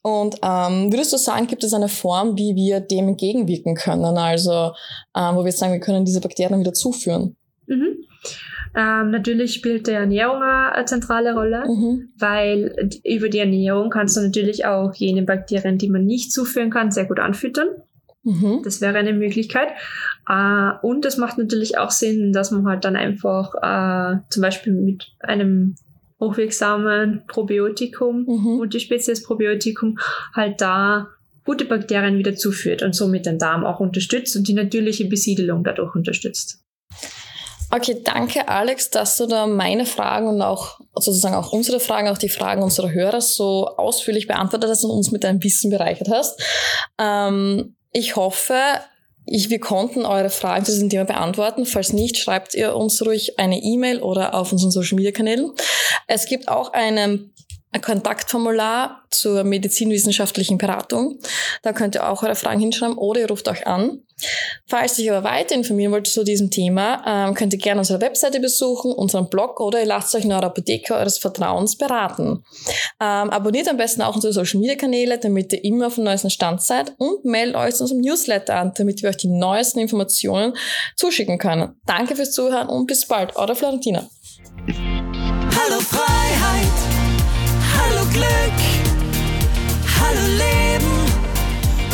Und 0.04 0.36
ähm, 0.44 0.92
würdest 0.92 1.14
du 1.14 1.18
sagen, 1.18 1.48
gibt 1.48 1.64
es 1.64 1.74
eine 1.74 1.88
Form, 1.88 2.38
wie 2.38 2.56
wir 2.56 2.82
dem 2.82 3.08
entgegenwirken 3.08 3.76
können? 3.76 4.18
Also, 4.18 4.74
ähm, 5.16 5.36
wo 5.36 5.46
wir 5.46 5.52
sagen, 5.54 5.72
wir 5.72 5.80
können 5.80 6.04
diese 6.04 6.20
Bakterien 6.20 6.60
wieder 6.60 6.74
zuführen? 6.74 7.38
Mhm. 7.68 8.04
Ähm, 8.76 9.12
natürlich 9.12 9.54
spielt 9.54 9.88
die 9.88 9.92
Ernährung 9.92 10.42
eine 10.42 10.86
zentrale 10.86 11.34
Rolle, 11.34 11.64
Mhm. 11.68 12.10
weil 12.18 12.76
über 13.06 13.30
die 13.30 13.40
Ernährung 13.40 13.90
kannst 13.90 14.18
du 14.18 14.22
natürlich 14.22 14.66
auch 14.66 14.94
jene 14.96 15.22
Bakterien, 15.22 15.78
die 15.78 15.90
man 15.90 16.06
nicht 16.06 16.34
zuführen 16.34 16.70
kann, 16.70 16.92
sehr 16.92 17.06
gut 17.06 17.20
anfüttern. 17.20 17.70
Mhm. 18.24 18.62
Das 18.64 18.82
wäre 18.82 18.98
eine 18.98 19.14
Möglichkeit. 19.14 19.70
Äh, 20.28 20.72
und 20.82 21.06
es 21.06 21.18
macht 21.18 21.38
natürlich 21.38 21.78
auch 21.78 21.92
Sinn, 21.92 22.34
dass 22.34 22.52
man 22.52 22.66
halt 22.66 22.84
dann 22.84 22.96
einfach 22.98 23.54
äh, 23.62 24.20
zum 24.30 24.42
Beispiel 24.42 24.74
mit 24.74 25.14
einem 25.20 25.76
hochwirksamen 26.24 27.24
Probiotikum, 27.28 28.26
Mhm. 28.26 28.58
Multispezies 28.58 29.24
Probiotikum, 29.24 30.00
halt 30.34 30.62
da 30.62 31.08
gute 31.46 31.66
Bakterien 31.66 32.18
wieder 32.18 32.36
zuführt 32.36 32.82
und 32.84 32.96
somit 32.96 33.26
den 33.26 33.38
Darm 33.38 33.66
auch 33.66 33.80
unterstützt 33.80 34.36
und 34.36 34.48
die 34.48 34.54
natürliche 34.54 35.06
Besiedelung 35.06 35.64
dadurch 35.64 35.94
unterstützt. 35.96 36.60
Okay, 37.70 37.98
danke 38.04 38.48
Alex, 38.48 38.92
dass 38.92 39.18
du 39.18 39.26
da 39.26 39.48
meine 39.48 39.86
Fragen 39.86 40.28
und 40.28 40.42
auch 40.44 40.80
sozusagen 40.96 41.34
auch 41.34 41.52
unsere 41.52 41.80
Fragen, 41.80 42.08
auch 42.08 42.20
die 42.20 42.30
Fragen 42.30 42.62
unserer 42.62 42.92
Hörer 42.92 43.20
so 43.20 43.68
ausführlich 43.78 44.28
beantwortet 44.28 44.70
hast 44.70 44.84
und 44.84 44.92
uns 44.92 45.12
mit 45.12 45.24
deinem 45.24 45.44
Wissen 45.44 45.72
bereichert 45.72 46.10
hast. 46.10 46.40
Ähm, 47.00 47.76
ich 47.92 48.16
hoffe, 48.16 48.56
ich, 49.26 49.50
wir 49.50 49.60
konnten 49.60 50.06
eure 50.06 50.30
Fragen 50.30 50.66
zu 50.66 50.72
diesem 50.72 50.90
Thema 50.90 51.06
beantworten. 51.06 51.66
Falls 51.66 51.94
nicht, 51.94 52.18
schreibt 52.18 52.54
ihr 52.54 52.76
uns 52.76 53.06
ruhig 53.06 53.40
eine 53.40 53.62
E-Mail 53.62 54.02
oder 54.02 54.34
auf 54.34 54.52
unseren 54.52 54.72
Social 54.72 54.96
Media 54.96 55.12
Kanälen. 55.12 55.52
Es 56.08 56.26
gibt 56.26 56.50
auch 56.50 56.74
einen 56.74 57.33
ein 57.74 57.82
Kontaktformular 57.82 59.04
zur 59.10 59.44
medizinwissenschaftlichen 59.44 60.58
Beratung. 60.58 61.20
Da 61.64 61.74
könnt 61.74 61.96
ihr 61.96 62.08
auch 62.08 62.24
eure 62.24 62.36
Fragen 62.36 62.60
hinschreiben 62.60 62.98
oder 62.98 63.22
ihr 63.22 63.28
ruft 63.28 63.48
euch 63.48 63.68
an. 63.68 64.02
Falls 64.68 64.98
ihr 65.00 65.12
euch 65.12 65.18
aber 65.18 65.30
weiter 65.30 65.56
informieren 65.56 65.92
wollt 65.92 66.08
zu 66.08 66.24
diesem 66.24 66.52
Thema, 66.52 67.04
ähm, 67.06 67.34
könnt 67.34 67.52
ihr 67.54 67.60
gerne 67.60 67.80
unsere 67.80 68.00
Webseite 68.00 68.40
besuchen, 68.40 68.92
unseren 68.92 69.30
Blog 69.30 69.60
oder 69.60 69.80
ihr 69.80 69.86
lasst 69.86 70.14
euch 70.16 70.24
in 70.24 70.32
eurer 70.32 70.46
Apotheke 70.46 70.94
eures 70.94 71.18
Vertrauens 71.18 71.78
beraten. 71.78 72.44
Ähm, 73.02 73.30
abonniert 73.30 73.68
am 73.68 73.78
besten 73.78 74.04
auch 74.04 74.16
unsere 74.16 74.34
Social 74.34 74.60
Media 74.60 74.76
Kanäle, 74.76 75.18
damit 75.18 75.52
ihr 75.52 75.64
immer 75.64 75.88
auf 75.88 75.96
dem 75.96 76.04
neuesten 76.04 76.30
Stand 76.30 76.62
seid 76.62 76.94
und 77.00 77.26
meldet 77.26 77.56
euch 77.56 77.76
zu 77.76 77.84
unserem 77.84 78.02
Newsletter 78.02 78.56
an, 78.56 78.74
damit 78.76 79.02
wir 79.02 79.10
euch 79.10 79.18
die 79.18 79.28
neuesten 79.28 79.80
Informationen 79.80 80.54
zuschicken 80.96 81.40
können. 81.40 81.76
Danke 81.86 82.16
fürs 82.16 82.32
Zuhören 82.32 82.70
und 82.70 82.86
bis 82.86 83.08
bald. 83.08 83.36
Eure 83.36 83.56
Florentina. 83.56 84.08
Hallo 84.68 85.80
Freiheit, 85.80 86.83
Glück, 88.24 88.60
hallo 90.00 90.26
Leben 90.38 90.94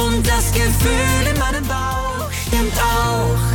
und 0.05 0.27
das 0.27 0.51
Gefühl 0.51 1.27
in 1.31 1.39
meinem 1.39 1.65
Bauch 1.67 2.31
stimmt 2.31 2.77
auch. 2.79 3.48